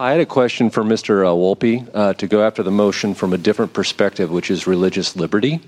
[0.00, 1.24] I had a question for Mr.
[1.24, 5.14] Uh, Wolpe uh, to go after the motion from a different perspective, which is religious
[5.14, 5.60] liberty.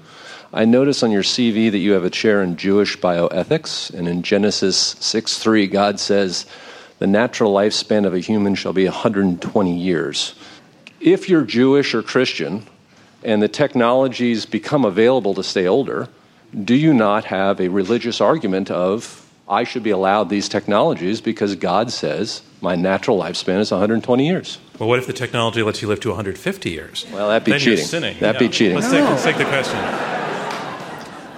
[0.52, 4.22] I notice on your CV that you have a chair in Jewish bioethics, and in
[4.22, 6.46] Genesis 6 3, God says,
[6.98, 10.34] The natural lifespan of a human shall be 120 years.
[11.00, 12.66] If you're Jewish or Christian,
[13.22, 16.08] and the technologies become available to stay older,
[16.64, 19.19] do you not have a religious argument of,
[19.50, 24.58] I should be allowed these technologies because God says my natural lifespan is 120 years?
[24.78, 27.04] Well, what if the technology lets you live to 150 years?
[27.12, 27.78] Well, that'd be then cheating.
[27.78, 28.16] You're sinning.
[28.20, 28.46] That'd Yeah.
[28.46, 28.76] be cheating.
[28.76, 29.76] Let's, take, let's take the question.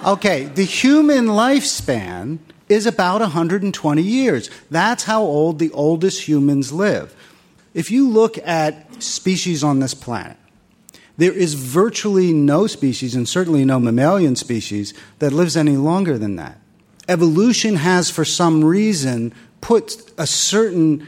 [0.04, 2.38] Okay, the human lifespan
[2.68, 4.50] is about 120 years.
[4.70, 7.14] That's how old the oldest humans live.
[7.72, 10.36] If you look at species on this planet,
[11.16, 16.36] there is virtually no species, and certainly no mammalian species, that lives any longer than
[16.36, 16.58] that.
[17.08, 21.06] Evolution has, for some reason, put a certain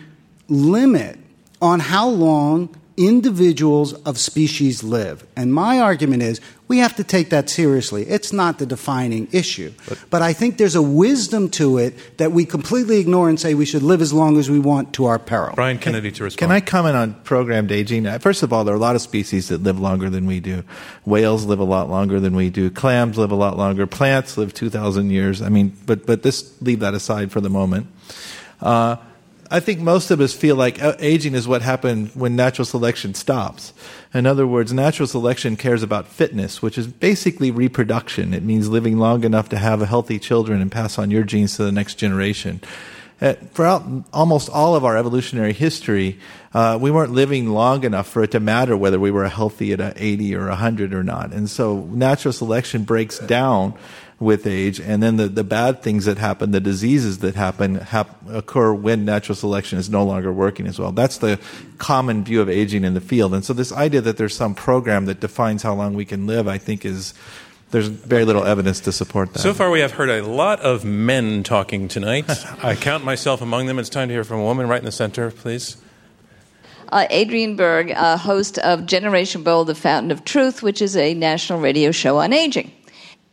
[0.48, 1.18] limit
[1.62, 5.26] on how long individuals of species live.
[5.34, 8.04] And my argument is we have to take that seriously.
[8.04, 9.72] It's not the defining issue.
[10.10, 13.66] But, I think there's a wisdom to it that we completely ignore and say we
[13.66, 15.54] should live as long as we want to our peril.
[15.54, 16.38] Brian Kennedy to respond.
[16.38, 18.06] Can I comment on programmed aging?
[18.06, 20.40] Uh, First of all, there are a lot of species that live longer than we
[20.40, 20.64] do.
[21.04, 22.70] Whales live a lot longer than we do.
[22.70, 23.86] Clams live a lot longer.
[23.86, 25.42] Plants live 2,000 years.
[25.42, 27.88] I mean, but, but this, leave that aside for the moment.
[28.62, 28.96] Uh,
[29.50, 33.14] I think most of us feel like uh, aging is what happened when natural selection
[33.14, 33.72] stops.
[34.12, 38.32] In other words, natural selection cares about fitness, which is basically reproduction.
[38.32, 41.64] It means living long enough to have healthy children and pass on your genes to
[41.64, 42.60] the next generation.
[43.20, 46.18] Uh, throughout almost all of our evolutionary history,
[46.52, 49.80] uh, we weren't living long enough for it to matter whether we were healthy at
[49.96, 51.32] 80 or 100 or not.
[51.32, 53.74] And so natural selection breaks down
[54.20, 58.16] with age, and then the, the bad things that happen, the diseases that happen, hap-
[58.28, 60.92] occur when natural selection is no longer working as well.
[60.92, 61.40] That's the
[61.78, 63.34] common view of aging in the field.
[63.34, 66.46] And so this idea that there's some program that defines how long we can live,
[66.46, 67.12] I think is
[67.70, 69.40] there's very little evidence to support that.
[69.40, 72.24] So far, we have heard a lot of men talking tonight.
[72.62, 73.80] I count myself among them.
[73.80, 75.76] It's time to hear from a woman right in the center, please.
[76.90, 81.14] Uh, Adriane Berg, uh, host of Generation Bold, The Fountain of Truth, which is a
[81.14, 82.70] national radio show on aging.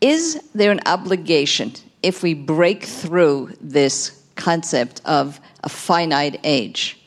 [0.02, 1.74] Is there an obligation
[2.04, 6.98] if we break through this concept of a finite age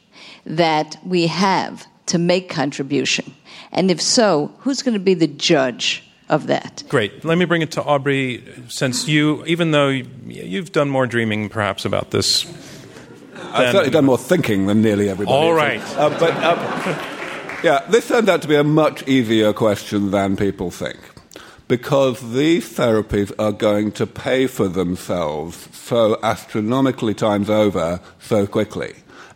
[0.47, 3.35] that we have to make contribution?
[3.73, 6.85] And if so, who's going to be the judge of that?
[6.89, 7.25] Great.
[7.25, 11.49] Let me bring it to Aubrey, since you, even though you- you've done more dreaming
[11.49, 12.47] perhaps about this.
[13.53, 15.37] I've certainly done more thinking than nearly everybody.
[15.37, 15.81] All right.
[15.97, 16.59] Uh, but um,
[17.65, 20.99] yeah, this turned out to be a much easier question than people think.
[21.67, 28.95] Because these therapies are going to pay for themselves so astronomically times over so quickly.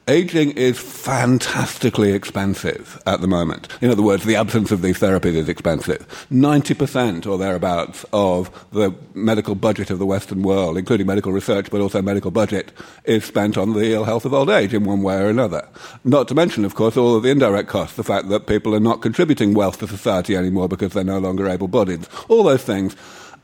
[0.09, 3.69] Aging is fantastically expensive at the moment.
[3.83, 6.27] In other words, the absence of these therapies is expensive.
[6.33, 11.83] 90% or thereabouts of the medical budget of the Western world, including medical research, but
[11.83, 12.73] also medical budget,
[13.05, 15.69] is spent on the ill health of old age in one way or another.
[16.05, 18.81] Not to mention, of course, all of the indirect costs, the fact that people are
[18.81, 22.09] not contributing wealth to society anymore because they're no longer able bodied.
[22.29, 22.97] All those things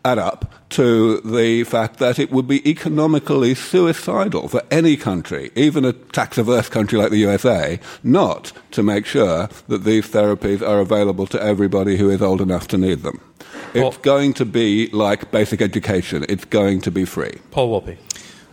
[0.04, 5.84] add up to the fact that it would be economically suicidal for any country, even
[5.84, 10.80] a tax averse country like the USA, not to make sure that these therapies are
[10.80, 13.20] available to everybody who is old enough to need them.
[13.72, 17.38] It's going to be like basic education, it's going to be free.
[17.50, 17.96] Paul Wolpe.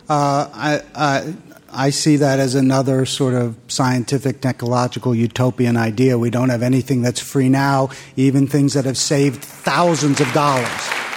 [0.08, 1.34] Uh, I, I,
[1.72, 6.18] I see that as another sort of scientific, technological, utopian idea.
[6.18, 11.11] We don't have anything that's free now, even things that have saved thousands of dollars.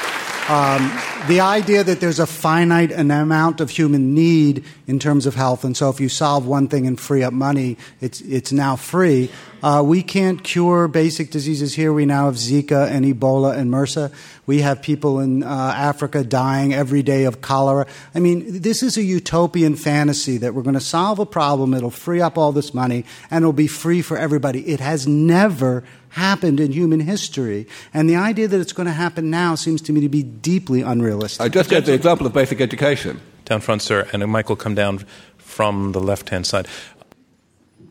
[0.48, 0.92] Um,
[1.28, 5.76] the idea that there's a finite amount of human need in terms of health, and
[5.76, 9.32] so if you solve one thing and free up money, it's, it's now free.
[9.64, 11.92] Uh, we can't cure basic diseases here.
[11.92, 14.14] We now have Zika and Ebola and MRSA.
[14.46, 17.88] We have people in uh, Africa dying every day of cholera.
[18.14, 21.90] I mean, this is a utopian fantasy that we're going to solve a problem, it'll
[21.90, 24.68] free up all this money, and it'll be free for everybody.
[24.68, 25.84] It has never
[26.16, 27.68] happened in human history.
[27.94, 30.82] And the idea that it's going to happen now seems to me to be deeply
[30.82, 31.42] unrealistic.
[31.42, 33.20] I just gave the example of basic education.
[33.44, 35.06] Down front, sir, and Mike will come down
[35.38, 36.68] from the left hand side.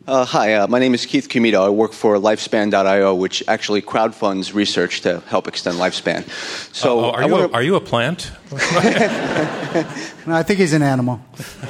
[0.06, 1.64] Uh, hi, uh, my name is Keith Comito.
[1.64, 6.28] I work for Lifespan.io, which actually crowdfunds research to help extend lifespan.
[6.74, 7.46] So, uh, are, you wanna...
[7.46, 8.30] a, are, you a, plant?
[8.52, 11.20] no, I think he's an animal.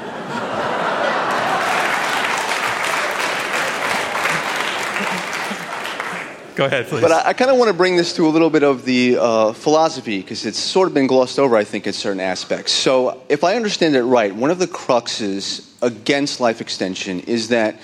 [6.61, 7.01] Go ahead, please.
[7.01, 9.17] But I, I kind of want to bring this to a little bit of the
[9.19, 12.71] uh, philosophy because it's sort of been glossed over, I think, in certain aspects.
[12.73, 17.81] So, if I understand it right, one of the cruxes against life extension is that,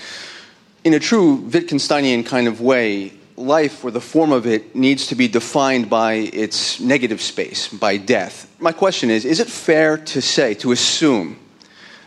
[0.85, 5.15] in a true Wittgensteinian kind of way, life or the form of it needs to
[5.15, 8.55] be defined by its negative space, by death.
[8.59, 11.39] My question is is it fair to say, to assume,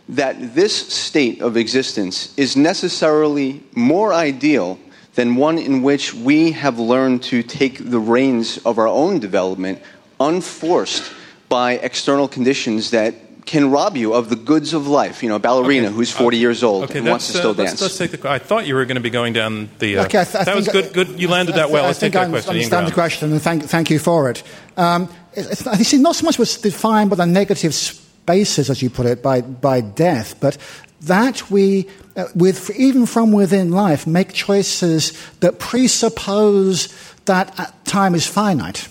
[0.07, 4.78] that this state of existence is necessarily more ideal
[5.20, 9.82] than one in which we have learned to take the reins of our own development
[10.17, 11.11] unforced
[11.49, 13.13] by external conditions that
[13.45, 15.22] can rob you of the goods of life.
[15.22, 15.95] You know, a ballerina okay.
[15.95, 17.82] who's 40 uh, years old okay, and wants to still uh, dance.
[17.82, 18.30] Let's, let's, take the.
[18.30, 19.97] I thought you were going to be going down the.
[19.97, 20.93] Uh, okay, I th- I that was good.
[20.93, 21.20] Good.
[21.20, 21.84] You landed that well.
[21.84, 22.51] I, let's take that question.
[22.51, 24.41] I understand the question, and thank, thank you for it.
[24.78, 29.05] Um, it's, it's, not so much what's defined by the negative spaces, as you put
[29.05, 30.57] it, by by death, but
[31.01, 31.89] that we, uh,
[32.36, 36.93] with even from within life, make choices that presuppose
[37.26, 38.88] that uh, time is finite.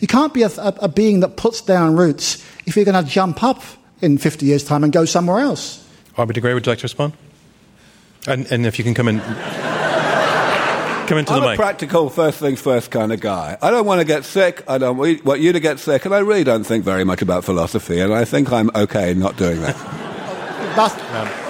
[0.00, 3.08] You can't be a, a, a being that puts down roots if you're going to
[3.08, 3.62] jump up
[4.00, 5.86] in 50 years' time and go somewhere else.
[6.18, 7.12] Aubrey de Grey, would you like to respond?
[8.26, 9.20] And, and if you can come in.
[11.06, 11.58] Come into I'm the mic.
[11.58, 13.56] a practical, first things first kind of guy.
[13.62, 14.64] I don't want to get sick.
[14.66, 17.44] I don't want you to get sick, and I really don't think very much about
[17.44, 19.76] philosophy, and I think I'm okay not doing that.
[20.74, 21.45] that's,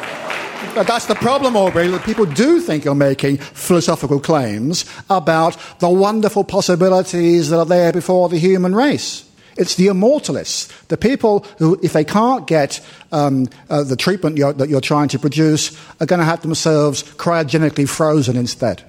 [0.84, 1.88] that's the problem, Aubrey.
[1.88, 7.92] that People do think you're making philosophical claims about the wonderful possibilities that are there
[7.92, 9.24] before the human race.
[9.56, 12.80] It's the immortalists, the people who, if they can't get
[13.10, 17.02] um, uh, the treatment you're, that you're trying to produce, are going to have themselves
[17.02, 18.84] cryogenically frozen instead.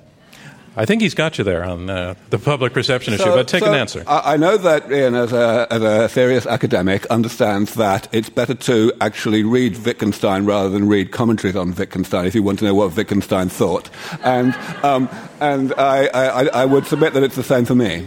[0.80, 3.64] I think he's got you there on uh, the public perception so, issue, but take
[3.64, 4.04] so an answer.
[4.06, 8.94] I know that Ian, as a, as a serious academic, understands that it's better to
[9.02, 12.96] actually read Wittgenstein rather than read commentaries on Wittgenstein if you want to know what
[12.96, 13.90] Wittgenstein thought.
[14.24, 14.54] And,
[14.84, 15.10] um,
[15.40, 18.06] and I, I, I would submit that it's the same for me.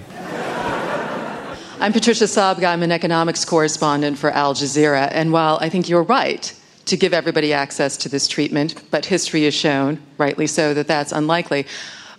[1.80, 2.66] I'm Patricia Sabga.
[2.66, 5.08] I'm an economics correspondent for Al Jazeera.
[5.10, 6.54] And while I think you're right
[6.84, 11.10] to give everybody access to this treatment, but history has shown, rightly so, that that's
[11.10, 11.66] unlikely.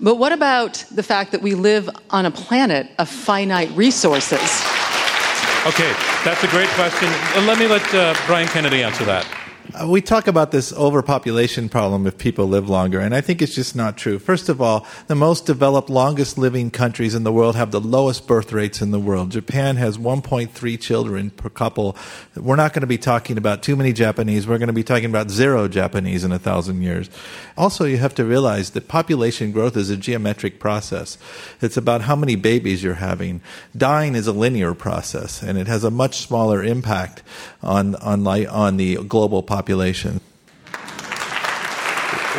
[0.02, 4.42] But what about the fact that we live on a planet of finite resources?
[5.68, 5.94] Okay,
[6.26, 7.08] that's a great question.
[7.46, 9.41] Let me let uh, Brian Kennedy answer that.
[9.80, 13.54] Uh, we talk about this overpopulation problem if people live longer, and I think it's
[13.54, 14.18] just not true.
[14.20, 18.28] First of all, the most developed, longest living countries in the world have the lowest
[18.28, 19.32] birth rates in the world.
[19.32, 21.96] Japan has 1.3 children per couple.
[22.36, 24.48] We're not going to be talking about too many Japanese.
[24.48, 27.10] We're going to be talking about zero Japanese in a thousand years.
[27.56, 31.18] Also, you have to realize that population growth is a geometric process.
[31.62, 33.42] It's about how many babies you're having.
[33.78, 37.24] Dying is a linear process, and it has a much smaller impact
[37.62, 40.22] on, on, on the global population.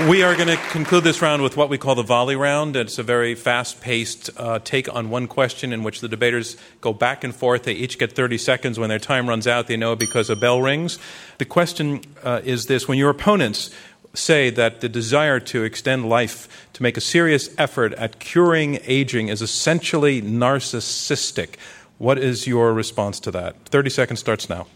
[0.08, 2.74] We are going to conclude this round with what we call the volley round.
[2.74, 6.94] It's a very fast paced uh, take on one question in which the debaters go
[6.94, 7.64] back and forth.
[7.64, 8.78] They each get 30 seconds.
[8.78, 10.98] When their time runs out, they know because a bell rings.
[11.36, 13.68] The question uh, is this When your opponents
[14.14, 19.28] say that the desire to extend life, to make a serious effort at curing aging,
[19.28, 21.56] is essentially narcissistic,
[21.98, 23.56] what is your response to that?
[23.66, 24.66] 30 seconds starts now.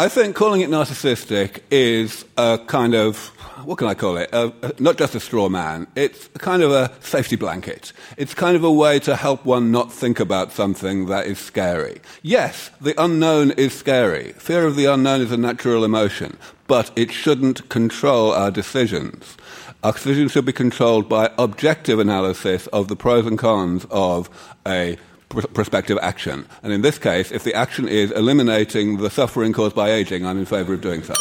[0.00, 3.18] I think calling it narcissistic is a kind of,
[3.66, 4.30] what can I call it?
[4.32, 5.88] A, a, not just a straw man.
[5.94, 7.92] It's kind of a safety blanket.
[8.16, 12.00] It's kind of a way to help one not think about something that is scary.
[12.22, 14.32] Yes, the unknown is scary.
[14.38, 19.36] Fear of the unknown is a natural emotion, but it shouldn't control our decisions.
[19.82, 24.30] Our decisions should be controlled by objective analysis of the pros and cons of
[24.66, 24.96] a
[25.30, 26.44] pr- prospective action.
[26.62, 30.38] And in this case, if the action is eliminating the suffering caused by aging, I'm
[30.38, 31.14] in favor of doing so.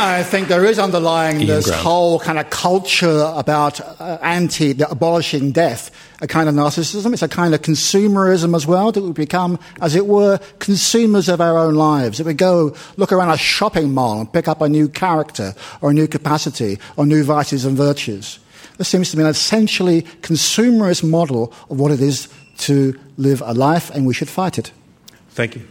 [0.00, 1.82] I think there is underlying Ian this Grant.
[1.82, 5.90] whole kind of culture about uh, anti abolishing death,
[6.22, 7.12] a kind of narcissism.
[7.12, 11.40] It's a kind of consumerism as well, that we become, as it were, consumers of
[11.40, 12.18] our own lives.
[12.18, 15.90] That we go look around a shopping mall and pick up a new character or
[15.90, 18.38] a new capacity or new vices and virtues.
[18.78, 23.52] This seems to be an essentially consumerist model of what it is to live a
[23.52, 24.72] life, and we should fight it.
[25.30, 25.62] Thank you.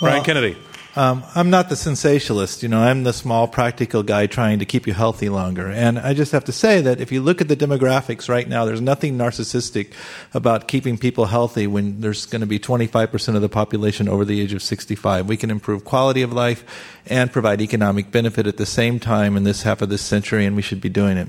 [0.00, 0.56] Well, Brian Kennedy.
[0.94, 2.62] Um, I'm not the sensationalist.
[2.62, 5.68] You know, I'm the small, practical guy trying to keep you healthy longer.
[5.68, 8.66] And I just have to say that if you look at the demographics right now,
[8.66, 9.94] there's nothing narcissistic
[10.34, 14.38] about keeping people healthy when there's going to be 25% of the population over the
[14.40, 15.28] age of 65.
[15.28, 16.62] We can improve quality of life
[17.06, 20.54] and provide economic benefit at the same time in this half of this century, and
[20.54, 21.28] we should be doing it.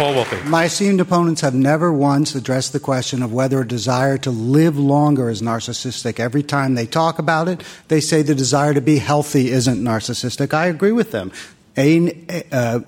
[0.00, 0.46] Paul Wolpe.
[0.46, 4.78] My esteemed opponents have never once addressed the question of whether a desire to live
[4.78, 6.18] longer is narcissistic.
[6.18, 10.54] Every time they talk about it, they say the desire to be healthy isn't narcissistic.
[10.54, 11.32] I agree with them.
[11.76, 12.14] A,
[12.50, 12.80] uh,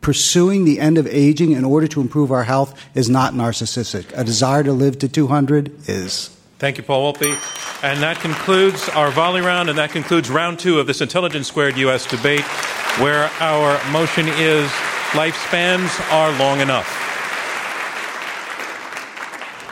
[0.00, 4.06] pursuing the end of aging in order to improve our health is not narcissistic.
[4.18, 6.36] A desire to live to 200 is.
[6.58, 7.30] Thank you, Paul Wolpe.
[7.84, 11.76] And that concludes our volley round, and that concludes round two of this Intelligence Squared
[11.76, 12.06] U.S.
[12.06, 12.44] debate,
[12.98, 14.68] where our motion is
[15.12, 17.06] lifespans are long enough.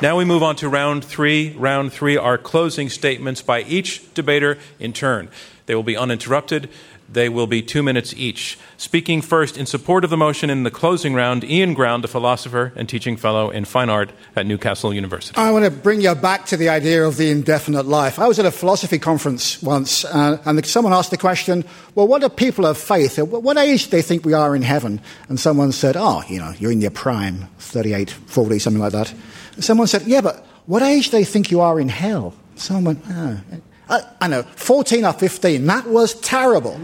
[0.01, 1.53] Now we move on to round three.
[1.53, 5.28] Round three are closing statements by each debater in turn.
[5.66, 6.70] They will be uninterrupted.
[7.09, 8.59] They will be two minutes each.
[8.77, 12.73] Speaking first in support of the motion in the closing round, Ian Ground, a philosopher
[12.77, 15.37] and teaching fellow in fine art at Newcastle University.
[15.37, 18.19] I want to bring you back to the idea of the indefinite life.
[18.19, 22.23] I was at a philosophy conference once, uh, and someone asked the question, Well, what
[22.23, 23.19] are people of faith?
[23.19, 25.01] What age do they think we are in heaven?
[25.29, 29.15] And someone said, Oh, you know, you're in your prime, 38, 40, something like that.
[29.55, 32.35] And someone said, Yeah, but what age do they think you are in hell?
[32.57, 33.41] Someone went, oh.
[33.89, 35.66] I, I know, 14 or 15.
[35.66, 36.80] That was terrible.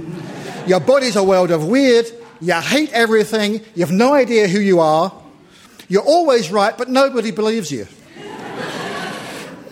[0.66, 2.06] Your body's a world of weird.
[2.40, 3.60] You hate everything.
[3.74, 5.12] You have no idea who you are.
[5.88, 7.86] You're always right, but nobody believes you.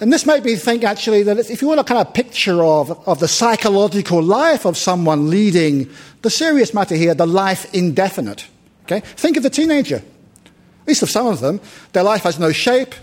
[0.00, 3.06] And this made me think actually that if you want a kind of picture of,
[3.06, 5.90] of the psychological life of someone leading
[6.22, 8.46] the serious matter here, the life indefinite,
[8.84, 9.00] okay?
[9.00, 9.96] Think of the teenager.
[9.96, 11.60] At least of some of them,
[11.92, 12.94] their life has no shape,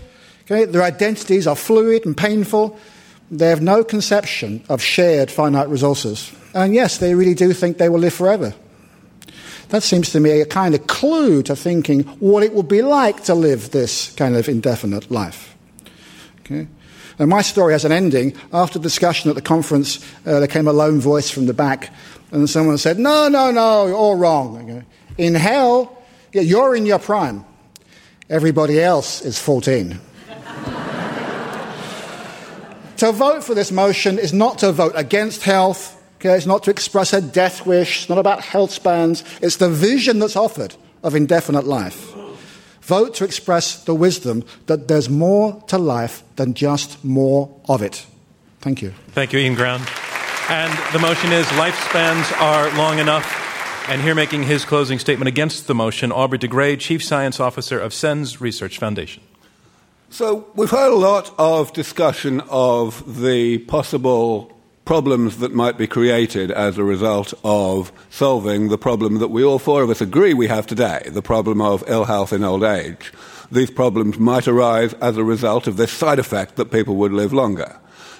[0.44, 0.64] okay?
[0.64, 2.78] Their identities are fluid and painful.
[3.30, 6.32] They have no conception of shared finite resources.
[6.54, 8.54] And yes, they really do think they will live forever.
[9.68, 13.24] That seems to me a kind of clue to thinking what it would be like
[13.24, 15.56] to live this kind of indefinite life.
[16.40, 16.66] Okay?
[17.18, 18.34] And my story has an ending.
[18.52, 21.92] After discussion at the conference, uh, there came a lone voice from the back,
[22.30, 24.84] and someone said, No, no, no, you're all wrong.
[25.18, 26.00] In hell,
[26.32, 27.44] yeah, you're in your prime.
[28.30, 29.98] Everybody else is 14.
[32.98, 36.36] To vote for this motion is not to vote against health, okay?
[36.36, 40.18] it's not to express a death wish, it's not about health spans, it's the vision
[40.18, 40.74] that's offered
[41.04, 42.12] of indefinite life.
[42.82, 48.04] Vote to express the wisdom that there's more to life than just more of it.
[48.62, 48.92] Thank you.
[49.12, 49.86] Thank you, Ian Ground.
[50.48, 53.32] And the motion is lifespans are long enough.
[53.88, 57.78] And here making his closing statement against the motion, Aubrey de Grey, Chief Science Officer
[57.78, 59.22] of SENS Research Foundation.
[60.10, 64.50] So we've heard a lot of discussion of the possible
[64.86, 69.58] problems that might be created as a result of solving the problem that we all
[69.58, 73.12] four of us agree we have today, the problem of ill health in old age.
[73.52, 77.34] These problems might arise as a result of this side effect that people would live
[77.34, 77.78] longer.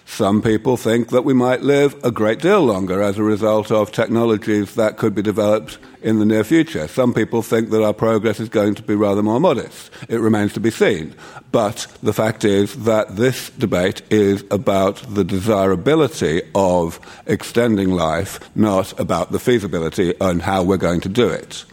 [0.09, 3.93] Some people think that we might live a great deal longer as a result of
[3.93, 6.89] technologies that could be developed in the near future.
[6.89, 9.91] Some people think that our progress is going to be rather more modest.
[10.09, 11.15] It remains to be seen.
[11.53, 18.99] But the fact is that this debate is about the desirability of extending life, not
[18.99, 21.65] about the feasibility and how we're going to do it.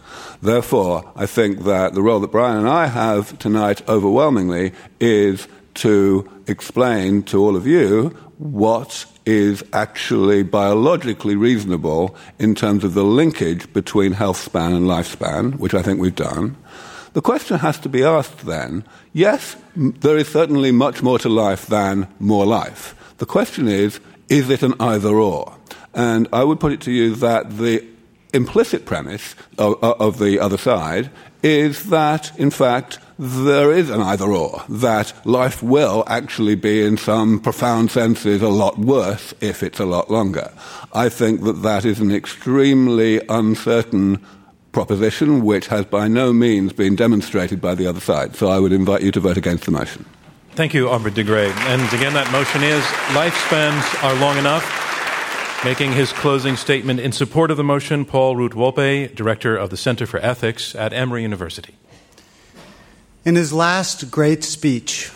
[0.42, 6.30] Therefore, I think that the role that Brian and I have tonight overwhelmingly is to
[6.46, 13.72] explain to all of you what is actually biologically reasonable in terms of the linkage
[13.72, 16.56] between health span and lifespan, which I think we've done.
[17.14, 21.66] The question has to be asked then yes, there is certainly much more to life
[21.66, 22.94] than more life.
[23.18, 25.56] The question is is it an either or?
[25.94, 27.84] And I would put it to you that the
[28.34, 31.10] implicit premise of, of the other side
[31.42, 36.96] is that, in fact, there is an either or, that life will actually be, in
[36.98, 40.52] some profound senses, a lot worse if it's a lot longer.
[40.92, 44.24] I think that that is an extremely uncertain
[44.72, 48.36] proposition which has by no means been demonstrated by the other side.
[48.36, 50.04] So I would invite you to vote against the motion.
[50.50, 51.50] Thank you, Aubrey de Grey.
[51.50, 52.82] And again, that motion is
[53.14, 54.84] lifespans are long enough.
[55.64, 59.76] Making his closing statement in support of the motion, Paul Root Wolpe, director of the
[59.78, 61.74] Center for Ethics at Emory University.
[63.26, 65.10] In his last great speech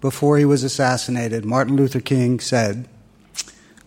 [0.00, 2.88] before he was assassinated, Martin Luther King said,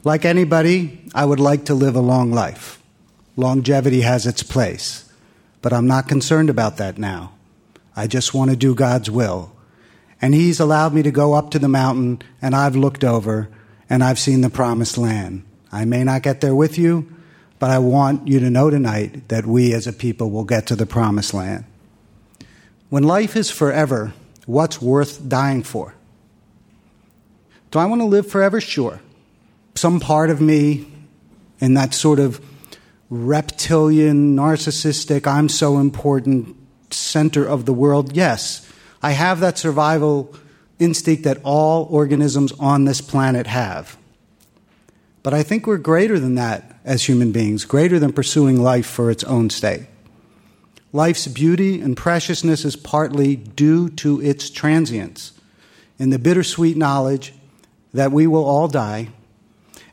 [0.03, 2.79] Like anybody, I would like to live a long life.
[3.35, 5.11] Longevity has its place,
[5.63, 7.33] but I'm not concerned about that now.
[7.95, 9.51] I just want to do God's will.
[10.21, 13.49] And He's allowed me to go up to the mountain, and I've looked over,
[13.89, 15.43] and I've seen the promised land.
[15.71, 17.11] I may not get there with you,
[17.57, 20.75] but I want you to know tonight that we as a people will get to
[20.75, 21.65] the promised land.
[22.95, 24.13] When life is forever,
[24.45, 25.95] what's worth dying for?
[27.69, 28.61] Do I want to live forever?
[28.61, 29.01] Sure.
[29.75, 30.87] Some part of me
[31.59, 32.39] in that sort of
[33.09, 36.55] reptilian, narcissistic, I'm so important
[36.89, 38.65] center of the world, yes.
[39.03, 40.33] I have that survival
[40.79, 43.97] instinct that all organisms on this planet have.
[45.21, 49.11] But I think we're greater than that as human beings, greater than pursuing life for
[49.11, 49.89] its own sake.
[50.95, 55.33] Life's beauty and preciousness is partly due to its transience
[55.99, 57.33] in the bittersweet knowledge
[57.93, 59.09] that we will all die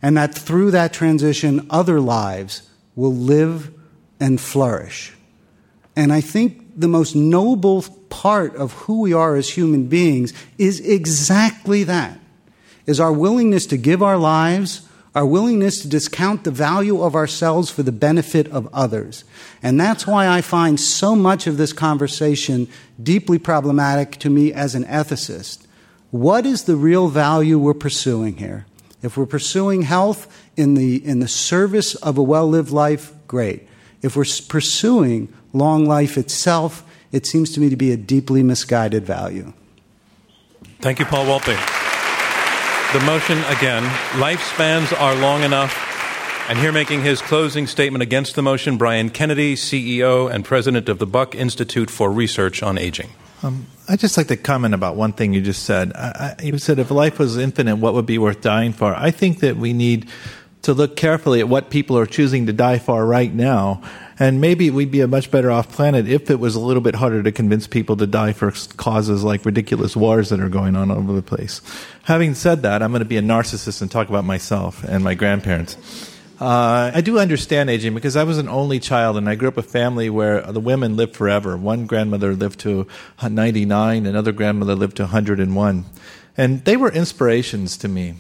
[0.00, 3.74] and that through that transition, other lives will live
[4.20, 5.12] and flourish.
[5.96, 10.78] And I think the most noble part of who we are as human beings is
[10.78, 12.20] exactly that
[12.86, 17.70] is our willingness to give our lives our willingness to discount the value of ourselves
[17.70, 19.24] for the benefit of others.
[19.62, 22.68] And that's why I find so much of this conversation
[23.02, 25.66] deeply problematic to me as an ethicist.
[26.10, 28.66] What is the real value we're pursuing here?
[29.02, 33.68] If we're pursuing health in the, in the service of a well lived life, great.
[34.00, 39.04] If we're pursuing long life itself, it seems to me to be a deeply misguided
[39.04, 39.52] value.
[40.80, 41.81] Thank you, Paul Wolpe.
[42.93, 43.82] The motion again
[44.20, 45.74] lifespans are long enough.
[46.51, 50.99] And here making his closing statement against the motion, Brian Kennedy, CEO and president of
[50.99, 53.09] the Buck Institute for Research on Aging.
[53.43, 55.95] Um, I'd just like to comment about one thing you just said.
[55.95, 58.95] I, I, you said if life was infinite, what would be worth dying for?
[58.95, 60.07] I think that we need
[60.62, 63.82] to look carefully at what people are choosing to die for right now.
[64.18, 66.94] And maybe we'd be a much better off planet if it was a little bit
[66.94, 70.90] harder to convince people to die for causes like ridiculous wars that are going on
[70.90, 71.60] all over the place.
[72.04, 75.14] Having said that, I'm going to be a narcissist and talk about myself and my
[75.14, 75.76] grandparents.
[76.40, 79.56] Uh, I do understand aging because I was an only child and I grew up
[79.56, 81.56] a family where the women lived forever.
[81.56, 82.86] One grandmother lived to
[83.22, 85.84] 99, another grandmother lived to 101.
[86.36, 88.14] And they were inspirations to me.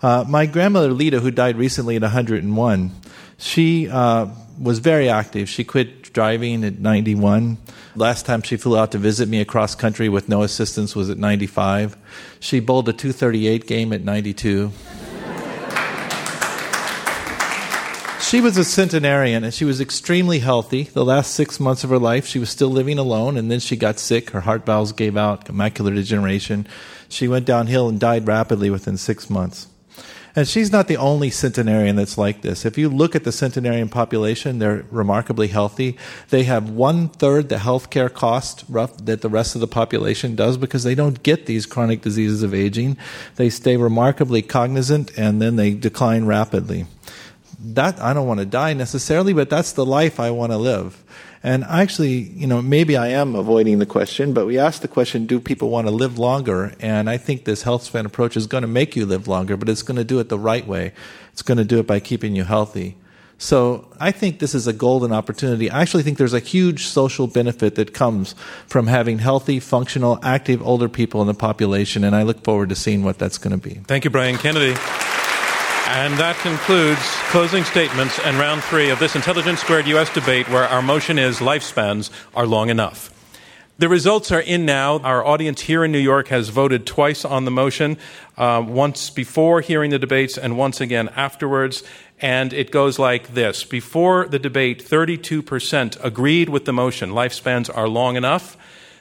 [0.00, 2.92] Uh, my grandmother Lita, who died recently at 101,
[3.36, 4.26] she uh,
[4.60, 5.48] was very active.
[5.48, 7.58] She quit driving at 91.
[7.96, 11.18] Last time she flew out to visit me across country with no assistance was at
[11.18, 11.96] 95.
[12.38, 14.70] She bowled a 238 game at 92.
[18.20, 20.84] she was a centenarian and she was extremely healthy.
[20.84, 23.74] The last six months of her life, she was still living alone, and then she
[23.74, 24.30] got sick.
[24.30, 26.68] Her heart valves gave out, macular degeneration.
[27.08, 29.66] She went downhill and died rapidly within six months.
[30.36, 32.64] And she's not the only centenarian that's like this.
[32.64, 35.96] If you look at the centenarian population, they're remarkably healthy.
[36.30, 40.56] They have one third the healthcare cost rough, that the rest of the population does
[40.56, 42.96] because they don't get these chronic diseases of aging.
[43.36, 46.86] They stay remarkably cognizant and then they decline rapidly.
[47.60, 51.02] That I don't want to die necessarily, but that's the life I want to live.
[51.42, 55.26] And actually, you know, maybe I am avoiding the question, but we asked the question,
[55.26, 56.74] do people want to live longer?
[56.80, 59.68] And I think this health span approach is going to make you live longer, but
[59.68, 60.92] it's going to do it the right way.
[61.32, 62.96] It's going to do it by keeping you healthy.
[63.40, 65.70] So I think this is a golden opportunity.
[65.70, 68.34] I actually think there's a huge social benefit that comes
[68.66, 72.74] from having healthy, functional, active older people in the population, and I look forward to
[72.74, 73.80] seeing what that's going to be.
[73.86, 74.74] Thank you, Brian Kennedy.
[75.90, 80.12] And that concludes closing statements and round three of this Intelligence Squared U.S.
[80.12, 83.10] debate, where our motion is lifespans are long enough.
[83.78, 84.98] The results are in now.
[84.98, 87.96] Our audience here in New York has voted twice on the motion,
[88.36, 91.82] uh, once before hearing the debates and once again afterwards.
[92.20, 97.88] And it goes like this Before the debate, 32% agreed with the motion lifespans are
[97.88, 98.58] long enough.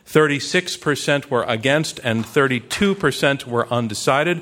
[0.08, 4.42] 36% were against, and 32% were undecided.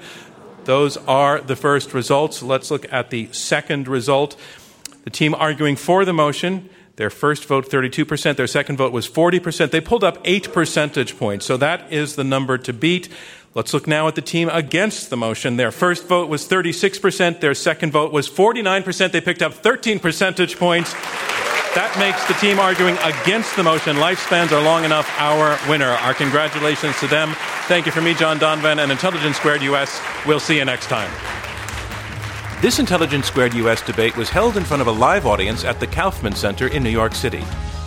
[0.65, 2.43] Those are the first results.
[2.43, 4.35] Let's look at the second result.
[5.03, 9.71] The team arguing for the motion, their first vote 32%, their second vote was 40%.
[9.71, 11.45] They pulled up 8 percentage points.
[11.45, 13.09] So that is the number to beat.
[13.53, 15.55] Let's look now at the team against the motion.
[15.55, 19.11] Their first vote was 36%, their second vote was 49%.
[19.11, 20.93] They picked up 13 percentage points.
[21.75, 25.89] That makes the team arguing against the motion, lifespans are long enough, our winner.
[25.89, 27.35] Our congratulations to them.
[27.67, 29.99] Thank you from me, John Donvan, and Intelligence Squared US.
[30.25, 31.11] We'll see you next time.
[32.61, 35.87] This Intelligence Squared US debate was held in front of a live audience at the
[35.87, 37.43] Kaufman Center in New York City.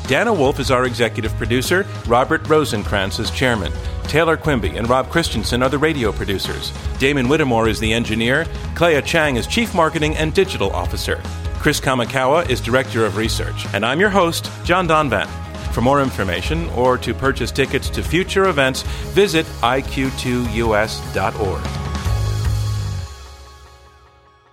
[0.07, 3.73] Dana Wolf is our executive producer, Robert Rosenkranz is chairman.
[4.05, 6.75] Taylor Quimby and Rob Christensen are the radio producers.
[6.99, 8.47] Damon Whittemore is the engineer.
[8.75, 11.23] Clea Chang is chief marketing and digital officer.
[11.59, 15.27] Chris Kamikawa is Director of Research, and I'm your host, John Donvan.
[15.73, 18.83] For more information or to purchase tickets to future events,
[19.13, 20.09] visit iq2us.org.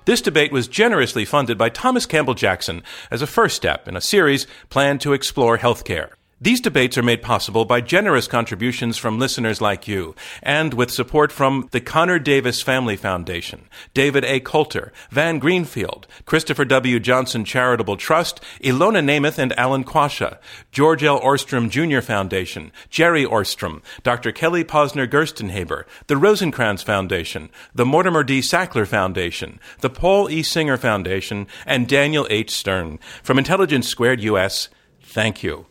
[0.05, 2.81] This debate was generously funded by Thomas Campbell Jackson
[3.11, 6.09] as a first step in a series planned to explore healthcare.
[6.41, 11.31] These debates are made possible by generous contributions from listeners like you, and with support
[11.31, 14.41] from the Connor Davis Family Foundation, David A.
[14.41, 16.99] Coulter, Van Greenfield, Christopher W.
[16.99, 20.37] Johnson Charitable Trust, Ilona Nemeth and Alan Quasha,
[20.73, 21.21] George L.
[21.21, 22.01] Ohrstrom Jr.
[22.01, 24.33] Foundation, Jerry Ohrstrom, Dr.
[24.33, 28.41] Kelly Posner Gerstenhaber, the Rosenkranz Foundation, the Mortimer D.
[28.41, 30.43] Sackler Foundation, the Paul E.
[30.43, 32.51] Singer Foundation, and Daniel H.
[32.51, 32.99] Stern.
[33.23, 34.67] From Intelligence Squared US,
[35.01, 35.67] thank you.